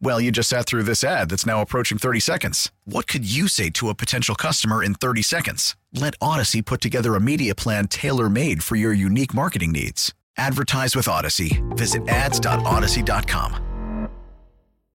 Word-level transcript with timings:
Well, 0.00 0.20
you 0.20 0.30
just 0.30 0.48
sat 0.48 0.66
through 0.66 0.82
this 0.82 1.02
ad 1.02 1.30
that's 1.30 1.46
now 1.46 1.62
approaching 1.62 1.98
30 1.98 2.20
seconds. 2.20 2.70
What 2.84 3.06
could 3.06 3.24
you 3.24 3.48
say 3.48 3.70
to 3.70 3.88
a 3.88 3.94
potential 3.94 4.34
customer 4.34 4.82
in 4.82 4.94
30 4.94 5.22
seconds? 5.22 5.76
Let 5.92 6.18
Audacy 6.18 6.64
put 6.64 6.80
together 6.80 7.14
a 7.14 7.20
media 7.20 7.54
plan 7.54 7.88
tailor 7.88 8.28
made 8.28 8.62
for 8.62 8.76
your 8.76 8.92
unique 8.92 9.34
marketing 9.34 9.72
needs. 9.72 10.12
Advertise 10.36 10.96
with 10.96 11.06
Audacy. 11.06 11.62
Visit 11.76 12.08
ads.audacy.com. 12.08 14.10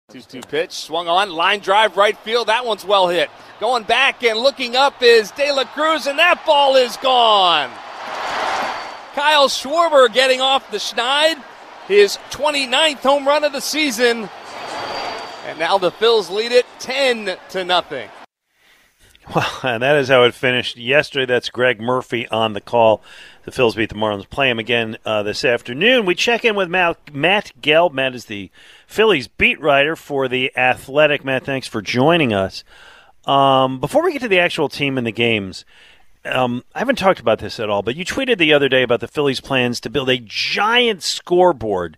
2 0.10 0.22
2 0.22 0.42
pitch, 0.42 0.72
swung 0.72 1.10
on, 1.10 1.32
line 1.32 1.60
drive, 1.60 1.98
right 1.98 2.18
field. 2.20 2.48
That 2.48 2.66
one's 2.66 2.86
well 2.86 3.10
hit. 3.10 3.30
Going 3.60 3.84
back 3.84 4.24
and 4.24 4.40
looking 4.40 4.76
up 4.76 5.04
is 5.04 5.32
De 5.32 5.52
La 5.52 5.66
Cruz, 5.66 6.08
and 6.08 6.18
that 6.18 6.46
ball 6.46 6.78
is 6.78 6.96
gone. 6.98 7.70
Kyle 9.14 9.50
Schwarber 9.50 10.12
getting 10.14 10.40
off 10.40 10.72
the 10.72 10.78
schneid, 10.78 11.44
his 11.88 12.18
29th 12.30 13.00
home 13.00 13.28
run 13.28 13.44
of 13.44 13.52
the 13.52 13.60
season. 13.60 14.30
Now 15.58 15.80
the 15.80 15.92
Phils 15.92 16.30
lead 16.30 16.52
it 16.52 16.66
10 16.80 17.36
to 17.50 17.66
nothing. 17.66 18.10
Well, 19.34 19.60
and 19.64 19.84
that 19.84 19.98
is 19.98 20.08
how 20.08 20.24
it 20.24 20.34
finished 20.34 20.78
yesterday. 20.78 21.26
That's 21.26 21.50
Greg 21.50 21.82
Murphy 21.82 22.28
on 22.30 22.54
the 22.54 22.62
call. 22.62 23.02
The 23.44 23.52
Phils 23.52 23.76
beat 23.76 23.90
the 23.90 23.96
Marlins. 23.96 24.30
Play 24.30 24.50
him 24.50 24.60
again 24.60 24.98
uh, 25.06 25.24
this 25.24 25.44
afternoon. 25.44 26.06
We 26.06 26.16
check 26.16 26.46
in 26.46 26.56
with 26.56 26.70
Matt, 26.70 27.14
Matt 27.14 27.52
Gelb. 27.60 27.92
Matt 27.92 28.16
is 28.16 28.26
the 28.26 28.52
Phillies 28.86 29.28
beat 29.28 29.60
writer 29.60 29.96
for 29.96 30.28
the 30.28 30.56
Athletic. 30.56 31.26
Matt, 31.26 31.44
thanks 31.44 31.68
for 31.68 31.82
joining 31.82 32.34
us. 32.34 32.64
Um, 33.26 33.80
before 33.80 34.04
we 34.04 34.14
get 34.14 34.22
to 34.22 34.28
the 34.30 34.40
actual 34.40 34.70
team 34.70 34.98
and 34.98 35.06
the 35.06 35.12
games, 35.12 35.66
um, 36.24 36.64
I 36.74 36.80
haven't 36.80 36.98
talked 36.98 37.20
about 37.20 37.40
this 37.40 37.60
at 37.60 37.70
all, 37.70 37.82
but 37.82 37.96
you 37.96 38.06
tweeted 38.06 38.38
the 38.38 38.54
other 38.54 38.70
day 38.70 38.84
about 38.84 39.02
the 39.02 39.08
Phillies' 39.08 39.42
plans 39.42 39.82
to 39.82 39.90
build 39.90 40.10
a 40.10 40.22
giant 40.24 41.04
scoreboard 41.04 41.98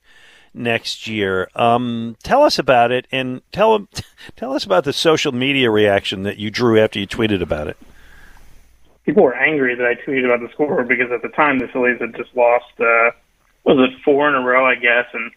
next 0.53 1.07
year. 1.07 1.49
Um, 1.55 2.15
tell 2.23 2.43
us 2.43 2.59
about 2.59 2.91
it, 2.91 3.07
and 3.11 3.41
tell 3.51 3.87
tell 4.35 4.53
us 4.53 4.63
about 4.63 4.83
the 4.83 4.93
social 4.93 5.31
media 5.31 5.69
reaction 5.69 6.23
that 6.23 6.37
you 6.37 6.49
drew 6.49 6.79
after 6.79 6.99
you 6.99 7.07
tweeted 7.07 7.41
about 7.41 7.67
it. 7.67 7.77
People 9.05 9.23
were 9.23 9.35
angry 9.35 9.75
that 9.75 9.85
I 9.85 9.95
tweeted 9.95 10.25
about 10.25 10.39
the 10.41 10.53
score 10.53 10.83
because 10.83 11.11
at 11.11 11.21
the 11.21 11.29
time 11.29 11.59
the 11.59 11.67
Phillies 11.67 11.99
had 11.99 12.15
just 12.15 12.35
lost, 12.35 12.71
uh, 12.79 13.11
was 13.63 13.89
it 13.89 14.01
four 14.03 14.27
in 14.27 14.35
a 14.35 14.41
row, 14.41 14.65
I 14.65 14.75
guess, 14.75 15.05
and 15.13 15.31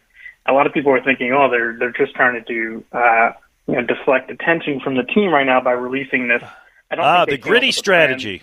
a 0.47 0.53
lot 0.53 0.67
of 0.67 0.73
people 0.73 0.93
were 0.93 1.03
thinking, 1.03 1.33
oh, 1.33 1.51
they're 1.51 1.77
they're 1.79 1.93
just 1.93 2.15
trying 2.15 2.35
to 2.35 2.41
do, 2.43 2.85
uh, 2.93 3.33
you 3.67 3.75
know, 3.75 3.83
deflect 3.83 4.31
attention 4.31 4.81
from 4.81 4.97
the 4.97 5.05
team 5.05 5.31
right 5.31 5.47
now 5.47 5.61
by 5.61 5.73
releasing 5.73 6.29
this. 6.29 6.43
I 6.91 6.95
don't 6.97 7.05
ah, 7.05 7.25
the 7.25 7.39
gritty 7.39 7.73
strategy. 7.73 8.43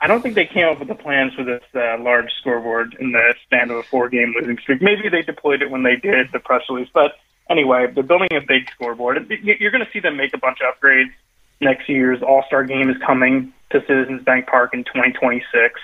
I 0.00 0.06
don't 0.06 0.22
think 0.22 0.34
they 0.34 0.46
came 0.46 0.66
up 0.66 0.78
with 0.78 0.88
the 0.88 0.94
plans 0.94 1.34
for 1.34 1.44
this 1.44 1.62
uh, 1.74 1.98
large 2.00 2.30
scoreboard 2.40 2.96
in 3.00 3.12
the 3.12 3.34
span 3.44 3.70
of 3.70 3.78
a 3.78 3.82
four-game 3.82 4.34
losing 4.38 4.58
streak. 4.58 4.82
Maybe 4.82 5.08
they 5.08 5.22
deployed 5.22 5.62
it 5.62 5.70
when 5.70 5.82
they 5.82 5.96
did 5.96 6.32
the 6.32 6.38
press 6.40 6.62
release, 6.68 6.88
but 6.92 7.12
anyway, 7.48 7.90
they're 7.92 8.02
building 8.02 8.28
a 8.32 8.40
big 8.40 8.70
scoreboard. 8.70 9.30
You're 9.42 9.70
going 9.70 9.84
to 9.84 9.90
see 9.92 10.00
them 10.00 10.16
make 10.16 10.34
a 10.34 10.38
bunch 10.38 10.58
of 10.60 10.74
upgrades 10.74 11.12
next 11.60 11.88
year's 11.88 12.22
All-Star 12.22 12.64
Game 12.64 12.90
is 12.90 12.96
coming 13.04 13.52
to 13.70 13.80
Citizens 13.86 14.22
Bank 14.24 14.46
Park 14.46 14.74
in 14.74 14.84
2026, 14.84 15.80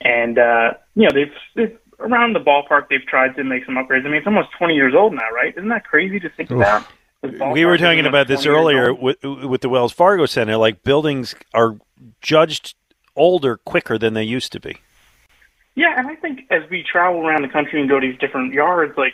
and 0.00 0.38
uh, 0.38 0.72
you 0.94 1.04
know 1.04 1.10
they've, 1.14 1.32
they've 1.54 1.78
around 2.00 2.34
the 2.34 2.40
ballpark 2.40 2.88
they've 2.88 3.06
tried 3.06 3.36
to 3.36 3.44
make 3.44 3.64
some 3.64 3.76
upgrades. 3.76 4.04
I 4.04 4.08
mean, 4.08 4.16
it's 4.16 4.26
almost 4.26 4.48
20 4.58 4.74
years 4.74 4.94
old 4.96 5.14
now, 5.14 5.30
right? 5.34 5.56
Isn't 5.56 5.68
that 5.68 5.84
crazy 5.84 6.18
to 6.20 6.28
think 6.30 6.50
about? 6.50 6.86
We 7.22 7.66
were 7.66 7.76
talking 7.76 8.06
about 8.06 8.28
this 8.28 8.46
earlier 8.46 8.94
with, 8.94 9.22
with 9.22 9.60
the 9.60 9.68
Wells 9.68 9.92
Fargo 9.92 10.24
Center. 10.24 10.56
Like 10.56 10.82
buildings 10.82 11.34
are 11.52 11.76
judged 12.22 12.74
older 13.20 13.58
quicker 13.58 13.98
than 13.98 14.14
they 14.14 14.24
used 14.24 14.50
to 14.52 14.58
be. 14.58 14.78
Yeah, 15.76 15.94
and 15.96 16.08
I 16.08 16.16
think 16.16 16.40
as 16.50 16.62
we 16.70 16.82
travel 16.82 17.26
around 17.26 17.42
the 17.42 17.48
country 17.48 17.80
and 17.80 17.88
go 17.88 18.00
to 18.00 18.06
these 18.06 18.18
different 18.18 18.52
yards, 18.52 18.96
like 18.96 19.12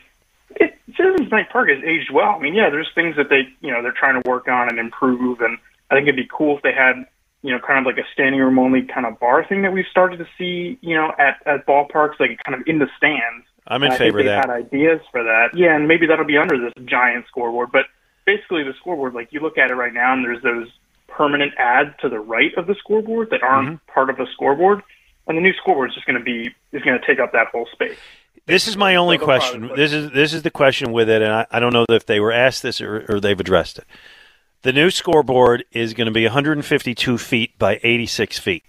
it, 0.57 0.79
Citizens 0.97 1.29
Bank 1.29 1.49
Park 1.51 1.69
has 1.69 1.83
aged 1.85 2.11
well. 2.13 2.31
I 2.31 2.39
mean, 2.39 2.55
yeah, 2.55 2.71
there's 2.71 2.89
things 2.95 3.17
that 3.17 3.29
they, 3.29 3.43
you 3.61 3.71
know, 3.71 3.83
they're 3.83 3.93
trying 3.93 4.23
to 4.23 4.29
work 4.29 4.49
on 4.49 4.69
and 4.69 4.79
improve, 4.79 5.41
and 5.41 5.59
I 5.91 5.95
think 5.95 6.05
it'd 6.05 6.17
be 6.17 6.29
cool 6.33 6.57
if 6.57 6.63
they 6.63 6.73
had, 6.73 7.05
you 7.43 7.53
know, 7.53 7.59
kind 7.59 7.81
of 7.81 7.85
like 7.85 7.99
a 8.03 8.09
standing 8.13 8.41
room 8.41 8.59
only 8.59 8.83
kind 8.83 9.07
of 9.07 9.19
bar 9.19 9.45
thing 9.47 9.63
that 9.63 9.73
we've 9.73 9.87
started 9.91 10.19
to 10.19 10.27
see, 10.39 10.79
you 10.81 10.95
know, 10.95 11.13
at 11.19 11.43
at 11.45 11.67
ballparks, 11.67 12.19
like 12.19 12.43
kind 12.45 12.59
of 12.59 12.67
in 12.67 12.79
the 12.79 12.89
stands. 12.97 13.45
I'm 13.67 13.83
in 13.83 13.93
favor 13.93 14.21
of 14.21 14.27
that. 14.27 14.49
Had 14.49 14.51
ideas 14.51 15.01
for 15.11 15.25
that, 15.25 15.49
yeah, 15.55 15.75
and 15.75 15.89
maybe 15.89 16.07
that'll 16.07 16.25
be 16.25 16.39
under 16.39 16.57
this 16.59 16.73
giant 16.85 17.27
scoreboard. 17.27 17.71
But 17.73 17.87
basically, 18.25 18.63
the 18.63 18.75
scoreboard, 18.81 19.15
like 19.15 19.33
you 19.33 19.41
look 19.41 19.59
at 19.59 19.71
it 19.71 19.75
right 19.75 19.93
now, 19.93 20.15
and 20.15 20.25
there's 20.25 20.43
those 20.43 20.69
permanent 21.17 21.53
ads 21.59 21.91
to 22.01 22.09
the 22.09 22.21
right 22.21 22.53
of 22.57 22.67
the 22.67 22.75
scoreboard 22.75 23.31
that 23.31 23.43
aren't 23.43 23.69
mm-hmm. 23.69 23.93
part 23.93 24.11
of 24.11 24.17
the 24.17 24.27
scoreboard, 24.33 24.83
and 25.27 25.37
the 25.37 25.43
new 25.43 25.53
scoreboard 25.55 25.91
is 25.91 25.95
just 25.95 26.07
going 26.07 26.19
to 26.19 26.25
be 26.25 26.55
is 26.73 26.83
going 26.83 26.99
to 26.99 27.07
take 27.07 27.19
up 27.19 27.33
that 27.33 27.49
whole 27.49 27.67
space. 27.73 27.99
This 28.47 28.69
is 28.69 28.77
my 28.77 28.97
only 28.97 29.19
question. 29.19 29.71
This 29.75 29.93
is 29.93 30.11
this 30.13 30.33
is 30.33 30.43
the 30.43 30.51
question 30.51 30.93
with 30.93 31.09
it, 31.09 31.23
and 31.23 31.33
I, 31.33 31.47
I 31.51 31.61
don't 31.61 31.73
know 31.73 31.87
if 31.89 32.07
they 32.07 32.21
were 32.21 32.33
asked 32.33 32.63
this 32.63 32.81
or, 32.81 33.05
or 33.09 33.21
they've 33.21 33.39
addressed 33.39 33.79
it. 33.79 33.85
The 34.63 34.73
new 34.73 34.91
scoreboard 34.91 35.65
is 35.73 35.95
going 35.95 36.07
to 36.07 36.13
be 36.13 36.25
152 36.25 37.19
feet 37.19 37.59
by 37.59 37.79
86 37.83 38.39
feet. 38.39 38.65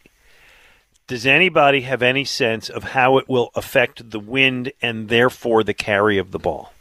Does 1.07 1.25
anybody 1.25 1.81
have 1.81 2.01
any 2.01 2.25
sense 2.25 2.69
of 2.69 2.83
how 2.83 3.17
it 3.17 3.29
will 3.29 3.49
affect 3.55 4.11
the 4.11 4.19
wind 4.19 4.73
and 4.81 5.09
therefore 5.09 5.63
the 5.63 5.73
carry 5.73 6.17
of 6.17 6.31
the 6.31 6.39
ball? 6.39 6.73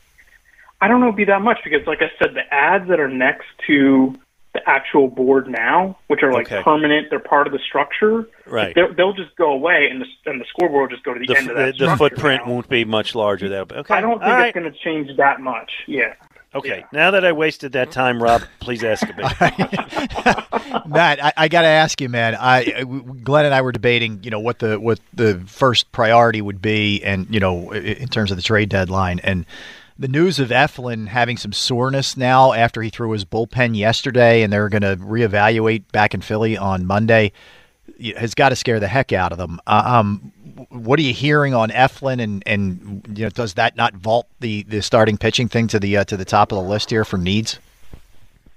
I 0.80 0.88
don't 0.88 1.00
know 1.00 1.06
it'd 1.06 1.16
be 1.16 1.24
that 1.24 1.42
much 1.42 1.58
because, 1.64 1.86
like 1.86 2.02
I 2.02 2.10
said, 2.18 2.34
the 2.34 2.52
ads 2.52 2.88
that 2.88 3.00
are 3.00 3.08
next 3.08 3.46
to 3.66 4.14
the 4.56 4.68
actual 4.68 5.08
board 5.08 5.48
now, 5.48 5.98
which 6.06 6.22
are 6.22 6.32
like 6.32 6.50
okay. 6.50 6.62
permanent. 6.62 7.08
They're 7.10 7.18
part 7.18 7.46
of 7.46 7.52
the 7.52 7.58
structure. 7.58 8.28
Right. 8.46 8.74
They'll 8.74 9.12
just 9.12 9.36
go 9.36 9.52
away, 9.52 9.88
and 9.90 10.00
the 10.00 10.30
and 10.30 10.40
the 10.40 10.46
scoreboard 10.48 10.90
will 10.90 10.96
just 10.96 11.04
go 11.04 11.12
to 11.12 11.20
the, 11.20 11.26
the 11.26 11.36
end 11.36 11.50
of 11.50 11.56
that. 11.56 11.78
The, 11.78 11.86
the 11.86 11.96
footprint 11.96 12.46
now. 12.46 12.52
won't 12.52 12.68
be 12.68 12.84
much 12.84 13.14
larger. 13.14 13.48
That 13.50 13.72
okay. 13.72 13.94
I 13.94 14.00
don't 14.00 14.18
think 14.18 14.22
All 14.22 14.32
it's 14.32 14.40
right. 14.40 14.54
going 14.54 14.72
to 14.72 14.78
change 14.78 15.14
that 15.18 15.40
much. 15.40 15.70
Yeah. 15.86 16.14
Okay. 16.54 16.78
Yeah. 16.78 16.86
Now 16.90 17.10
that 17.10 17.24
I 17.24 17.32
wasted 17.32 17.72
that 17.72 17.90
time, 17.90 18.22
Rob, 18.22 18.42
please 18.60 18.82
ask 18.82 19.06
me. 19.06 19.14
Matt, 20.86 21.22
I, 21.22 21.32
I 21.36 21.48
got 21.48 21.62
to 21.62 21.68
ask 21.68 22.00
you, 22.00 22.08
man. 22.08 22.34
I 22.34 22.84
Glenn 23.22 23.44
and 23.44 23.54
I 23.54 23.60
were 23.60 23.72
debating, 23.72 24.20
you 24.22 24.30
know, 24.30 24.40
what 24.40 24.60
the 24.60 24.80
what 24.80 24.98
the 25.12 25.42
first 25.46 25.92
priority 25.92 26.40
would 26.40 26.62
be, 26.62 27.04
and 27.04 27.26
you 27.28 27.40
know, 27.40 27.72
in 27.72 28.08
terms 28.08 28.30
of 28.30 28.38
the 28.38 28.42
trade 28.42 28.70
deadline, 28.70 29.20
and 29.22 29.44
the 29.98 30.08
news 30.08 30.38
of 30.38 30.50
Eflin 30.50 31.08
having 31.08 31.36
some 31.36 31.52
soreness 31.52 32.16
now 32.16 32.52
after 32.52 32.82
he 32.82 32.90
threw 32.90 33.12
his 33.12 33.24
bullpen 33.24 33.76
yesterday, 33.76 34.42
and 34.42 34.52
they're 34.52 34.68
going 34.68 34.82
to 34.82 34.96
reevaluate 34.96 35.90
back 35.92 36.14
in 36.14 36.20
Philly 36.20 36.56
on 36.56 36.86
Monday, 36.86 37.32
has 38.16 38.34
got 38.34 38.50
to 38.50 38.56
scare 38.56 38.78
the 38.78 38.88
heck 38.88 39.12
out 39.12 39.32
of 39.32 39.38
them. 39.38 39.58
Uh, 39.66 39.82
um, 39.86 40.32
what 40.70 40.98
are 40.98 41.02
you 41.02 41.14
hearing 41.14 41.54
on 41.54 41.70
Eflin, 41.70 42.22
and 42.22 42.42
and 42.46 43.06
you 43.16 43.24
know, 43.24 43.30
does 43.30 43.54
that 43.54 43.76
not 43.76 43.94
vault 43.94 44.26
the, 44.40 44.62
the 44.64 44.82
starting 44.82 45.16
pitching 45.16 45.48
thing 45.48 45.66
to 45.68 45.78
the 45.78 45.98
uh, 45.98 46.04
to 46.04 46.16
the 46.16 46.24
top 46.24 46.52
of 46.52 46.56
the 46.56 46.68
list 46.68 46.90
here 46.90 47.04
for 47.04 47.16
needs? 47.16 47.58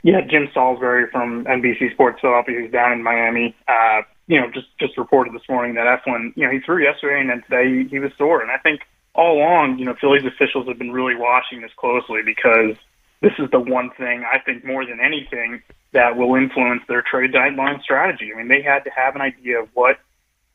Yeah, 0.01 0.21
Jim 0.21 0.49
Salisbury 0.53 1.07
from 1.11 1.43
NBC 1.43 1.91
Sports 1.91 2.21
Philadelphia, 2.21 2.61
who's 2.61 2.71
down 2.71 2.93
in 2.93 3.03
Miami, 3.03 3.53
uh, 3.67 4.01
you 4.27 4.39
know, 4.39 4.49
just 4.51 4.67
just 4.79 4.97
reported 4.97 5.33
this 5.33 5.47
morning 5.49 5.75
that 5.75 5.85
Eflin, 5.85 6.31
you 6.35 6.45
know, 6.45 6.51
he 6.51 6.59
threw 6.59 6.81
yesterday, 6.83 7.19
and 7.19 7.29
then 7.29 7.43
today 7.43 7.83
he, 7.83 7.89
he 7.89 7.99
was 7.99 8.11
sore, 8.17 8.41
and 8.41 8.51
I 8.51 8.57
think 8.57 8.81
all 9.19 9.37
along, 9.37 9.77
you 9.79 9.85
know, 9.85 9.95
Phillies 9.99 10.23
officials 10.23 10.65
have 10.69 10.79
been 10.79 10.93
really 10.93 11.15
watching 11.15 11.59
this 11.59 11.71
closely 11.75 12.21
because 12.23 12.77
this 13.21 13.33
is 13.37 13.51
the 13.51 13.59
one 13.59 13.89
thing 13.97 14.23
I 14.23 14.39
think 14.39 14.63
more 14.63 14.85
than 14.85 15.01
anything 15.01 15.61
that 15.91 16.15
will 16.15 16.35
influence 16.35 16.83
their 16.87 17.03
trade 17.03 17.33
deadline 17.33 17.81
strategy. 17.83 18.31
I 18.33 18.37
mean, 18.37 18.47
they 18.47 18.61
had 18.61 18.85
to 18.85 18.89
have 18.95 19.15
an 19.15 19.21
idea 19.21 19.61
of 19.61 19.67
what 19.73 19.99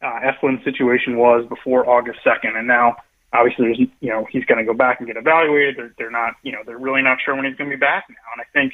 uh, 0.00 0.20
Eflin's 0.25 0.64
situation 0.64 1.19
was 1.19 1.46
before 1.46 1.87
August 1.87 2.20
2nd, 2.25 2.56
and 2.56 2.66
now 2.66 2.96
obviously 3.34 3.66
there's, 3.66 3.81
you 4.00 4.08
know, 4.08 4.26
he's 4.31 4.46
going 4.46 4.58
to 4.58 4.64
go 4.64 4.72
back 4.72 4.99
and 4.99 5.06
get 5.06 5.19
evaluated. 5.19 5.76
They're, 5.76 5.94
they're 5.99 6.11
not, 6.11 6.34
you 6.43 6.52
know, 6.52 6.61
they're 6.64 6.78
really 6.78 7.02
not 7.02 7.19
sure 7.22 7.37
when 7.37 7.44
he's 7.44 7.56
going 7.56 7.69
to 7.69 7.76
be 7.76 7.81
back 7.81 8.06
now, 8.08 8.32
and 8.32 8.40
I 8.40 8.49
think 8.58 8.72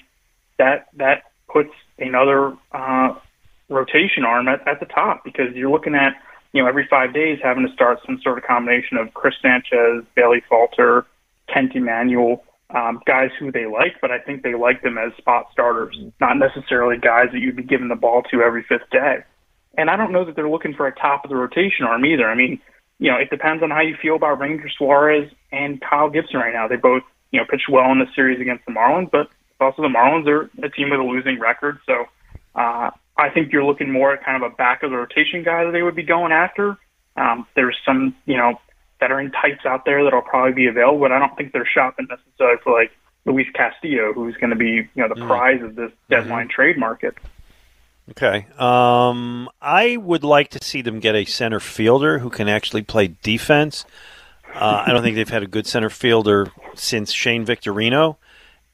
that 0.58 0.86
that 0.98 1.24
puts 1.52 1.74
another 1.98 2.56
uh, 2.70 3.14
rotation 3.68 4.24
arm 4.24 4.46
at, 4.46 4.68
at 4.68 4.78
the 4.78 4.86
top 4.86 5.24
because 5.24 5.52
you're 5.54 5.70
looking 5.70 5.96
at 5.96 6.14
you 6.52 6.62
know, 6.62 6.68
every 6.68 6.86
five 6.88 7.14
days 7.14 7.38
having 7.42 7.66
to 7.66 7.72
start 7.72 7.98
some 8.04 8.20
sort 8.22 8.38
of 8.38 8.44
combination 8.44 8.96
of 8.96 9.14
Cristopher 9.14 9.62
Sanchez, 9.70 10.04
Bailey 10.14 10.42
Falter, 10.48 11.06
Kent 11.52 11.72
Emanuel, 11.74 12.42
um, 12.74 13.00
guys 13.06 13.30
who 13.38 13.50
they 13.50 13.66
like, 13.66 14.00
but 14.00 14.10
I 14.10 14.18
think 14.18 14.42
they 14.42 14.54
like 14.54 14.82
them 14.82 14.98
as 14.98 15.12
spot 15.16 15.46
starters, 15.52 15.96
not 16.20 16.36
necessarily 16.38 16.98
guys 16.98 17.28
that 17.32 17.40
you'd 17.40 17.56
be 17.56 17.62
giving 17.62 17.88
the 17.88 17.96
ball 17.96 18.22
to 18.30 18.42
every 18.42 18.64
fifth 18.68 18.88
day. 18.90 19.18
And 19.76 19.90
I 19.90 19.96
don't 19.96 20.12
know 20.12 20.24
that 20.24 20.36
they're 20.36 20.50
looking 20.50 20.74
for 20.74 20.86
a 20.86 20.94
top 20.94 21.24
of 21.24 21.30
the 21.30 21.36
rotation 21.36 21.84
arm 21.86 22.04
either. 22.04 22.28
I 22.28 22.34
mean, 22.34 22.60
you 22.98 23.10
know, 23.10 23.16
it 23.16 23.30
depends 23.30 23.62
on 23.62 23.70
how 23.70 23.80
you 23.80 23.96
feel 24.00 24.16
about 24.16 24.38
Ranger 24.38 24.68
Suarez 24.76 25.30
and 25.52 25.80
Kyle 25.80 26.10
Gibson 26.10 26.38
right 26.38 26.52
now. 26.52 26.68
They 26.68 26.76
both, 26.76 27.02
you 27.30 27.40
know, 27.40 27.46
pitched 27.48 27.68
well 27.70 27.90
in 27.92 27.98
the 27.98 28.06
series 28.14 28.40
against 28.40 28.66
the 28.66 28.72
Marlins, 28.72 29.10
but 29.10 29.28
also 29.60 29.82
the 29.82 29.88
Marlins 29.88 30.26
are 30.26 30.50
a 30.64 30.70
team 30.70 30.90
with 30.90 31.00
a 31.00 31.02
losing 31.02 31.40
record. 31.40 31.78
So 31.86 32.04
uh, 32.54 32.90
I 33.16 33.30
think 33.30 33.52
you're 33.52 33.64
looking 33.64 33.90
more 33.90 34.12
at 34.14 34.24
kind 34.24 34.42
of 34.42 34.50
a 34.50 34.54
back 34.54 34.82
of 34.82 34.90
the 34.90 34.96
rotation 34.96 35.42
guy 35.42 35.64
that 35.64 35.72
they 35.72 35.82
would 35.82 35.96
be 35.96 36.02
going 36.02 36.32
after. 36.32 36.78
Um, 37.16 37.46
there's 37.54 37.76
some, 37.84 38.14
you 38.24 38.36
know, 38.36 38.60
veteran 38.98 39.30
types 39.32 39.66
out 39.66 39.84
there 39.84 40.04
that'll 40.04 40.22
probably 40.22 40.52
be 40.52 40.66
available, 40.66 41.00
but 41.00 41.12
I 41.12 41.18
don't 41.18 41.36
think 41.36 41.52
they're 41.52 41.66
shopping 41.66 42.06
necessarily 42.08 42.58
for 42.62 42.72
like 42.72 42.92
Luis 43.26 43.46
Castillo, 43.54 44.12
who's 44.12 44.36
going 44.36 44.50
to 44.50 44.56
be, 44.56 44.70
you 44.70 44.88
know, 44.96 45.08
the 45.08 45.20
mm. 45.20 45.26
prize 45.26 45.62
of 45.62 45.74
this 45.74 45.92
deadline 46.08 46.46
mm-hmm. 46.46 46.54
trade 46.54 46.78
market. 46.78 47.14
Okay. 48.10 48.46
Um, 48.58 49.48
I 49.60 49.96
would 49.96 50.24
like 50.24 50.50
to 50.50 50.64
see 50.64 50.82
them 50.82 51.00
get 51.00 51.14
a 51.14 51.24
center 51.24 51.60
fielder 51.60 52.18
who 52.18 52.30
can 52.30 52.48
actually 52.48 52.82
play 52.82 53.14
defense. 53.22 53.84
Uh, 54.52 54.82
I 54.86 54.92
don't 54.92 55.02
think 55.02 55.14
they've 55.14 55.28
had 55.28 55.44
a 55.44 55.46
good 55.46 55.66
center 55.66 55.90
fielder 55.90 56.50
since 56.74 57.12
Shane 57.12 57.44
Victorino. 57.44 58.16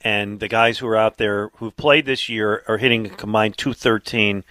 And 0.06 0.38
the 0.38 0.46
guys 0.46 0.78
who 0.78 0.86
are 0.86 0.96
out 0.96 1.16
there 1.16 1.48
who've 1.56 1.76
played 1.76 2.06
this 2.06 2.28
year 2.28 2.62
are 2.68 2.78
hitting 2.78 3.06
a 3.06 3.08
combined 3.08 3.58
213. 3.58 4.44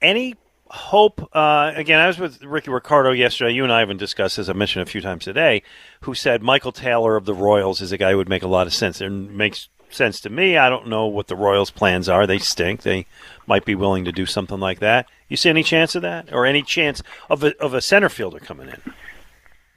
Any 0.00 0.34
hope? 0.66 1.30
Uh, 1.32 1.70
again, 1.76 2.00
I 2.00 2.08
was 2.08 2.18
with 2.18 2.42
Ricky 2.42 2.72
Ricardo 2.72 3.12
yesterday. 3.12 3.52
You 3.52 3.62
and 3.62 3.72
I 3.72 3.78
haven't 3.78 3.98
discussed, 3.98 4.40
as 4.40 4.50
I 4.50 4.52
mentioned 4.52 4.82
a 4.82 4.90
few 4.90 5.00
times 5.00 5.22
today, 5.22 5.62
who 6.00 6.12
said 6.14 6.42
Michael 6.42 6.72
Taylor 6.72 7.14
of 7.14 7.24
the 7.24 7.34
Royals 7.34 7.80
is 7.80 7.92
a 7.92 7.96
guy 7.96 8.10
who 8.10 8.16
would 8.16 8.28
make 8.28 8.42
a 8.42 8.48
lot 8.48 8.66
of 8.66 8.74
sense. 8.74 9.00
It 9.00 9.10
makes 9.10 9.68
sense 9.90 10.20
to 10.22 10.28
me. 10.28 10.56
I 10.56 10.68
don't 10.68 10.88
know 10.88 11.06
what 11.06 11.28
the 11.28 11.36
Royals' 11.36 11.70
plans 11.70 12.08
are. 12.08 12.26
They 12.26 12.38
stink. 12.38 12.82
They 12.82 13.06
might 13.46 13.64
be 13.64 13.76
willing 13.76 14.04
to 14.06 14.12
do 14.12 14.26
something 14.26 14.58
like 14.58 14.80
that. 14.80 15.06
You 15.28 15.36
see 15.36 15.50
any 15.50 15.62
chance 15.62 15.94
of 15.94 16.02
that, 16.02 16.32
or 16.32 16.46
any 16.46 16.62
chance 16.62 17.00
of 17.30 17.44
a, 17.44 17.56
of 17.62 17.74
a 17.74 17.80
center 17.80 18.08
fielder 18.08 18.40
coming 18.40 18.70
in? 18.70 18.92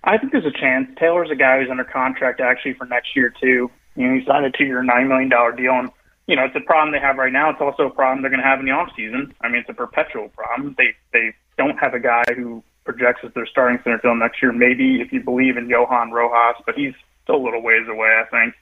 I 0.03 0.17
think 0.17 0.31
there's 0.31 0.43
a 0.43 0.59
chance. 0.59 0.89
Taylor's 0.97 1.29
a 1.29 1.35
guy 1.35 1.59
who's 1.59 1.69
under 1.69 1.83
contract 1.83 2.39
actually 2.39 2.73
for 2.73 2.85
next 2.85 3.15
year 3.15 3.31
too. 3.39 3.69
You 3.95 4.07
know, 4.07 4.19
he 4.19 4.25
signed 4.25 4.45
a 4.45 4.51
two-year, 4.51 4.83
nine 4.83 5.07
million 5.07 5.29
dollar 5.29 5.51
deal, 5.51 5.73
and 5.73 5.89
you 6.27 6.35
know 6.35 6.45
it's 6.45 6.55
a 6.55 6.61
problem 6.61 6.91
they 6.91 6.99
have 6.99 7.17
right 7.17 7.31
now. 7.31 7.49
It's 7.49 7.61
also 7.61 7.83
a 7.83 7.89
problem 7.89 8.21
they're 8.21 8.31
going 8.31 8.41
to 8.41 8.47
have 8.47 8.59
in 8.59 8.65
the 8.65 8.71
off 8.71 8.89
season. 8.95 9.33
I 9.41 9.47
mean, 9.47 9.61
it's 9.61 9.69
a 9.69 9.73
perpetual 9.73 10.29
problem. 10.29 10.75
They 10.77 10.95
they 11.13 11.33
don't 11.57 11.77
have 11.77 11.93
a 11.93 11.99
guy 11.99 12.23
who 12.35 12.63
projects 12.83 13.21
as 13.23 13.33
their 13.33 13.47
starting 13.47 13.79
center 13.83 13.99
field 13.99 14.19
next 14.19 14.41
year. 14.41 14.53
Maybe 14.53 15.01
if 15.01 15.11
you 15.11 15.21
believe 15.21 15.57
in 15.57 15.67
Johan 15.67 16.11
Rojas, 16.11 16.61
but 16.65 16.75
he's 16.75 16.93
still 17.23 17.37
a 17.37 17.43
little 17.43 17.61
ways 17.61 17.87
away, 17.89 18.09
I 18.21 18.25
think. 18.29 18.53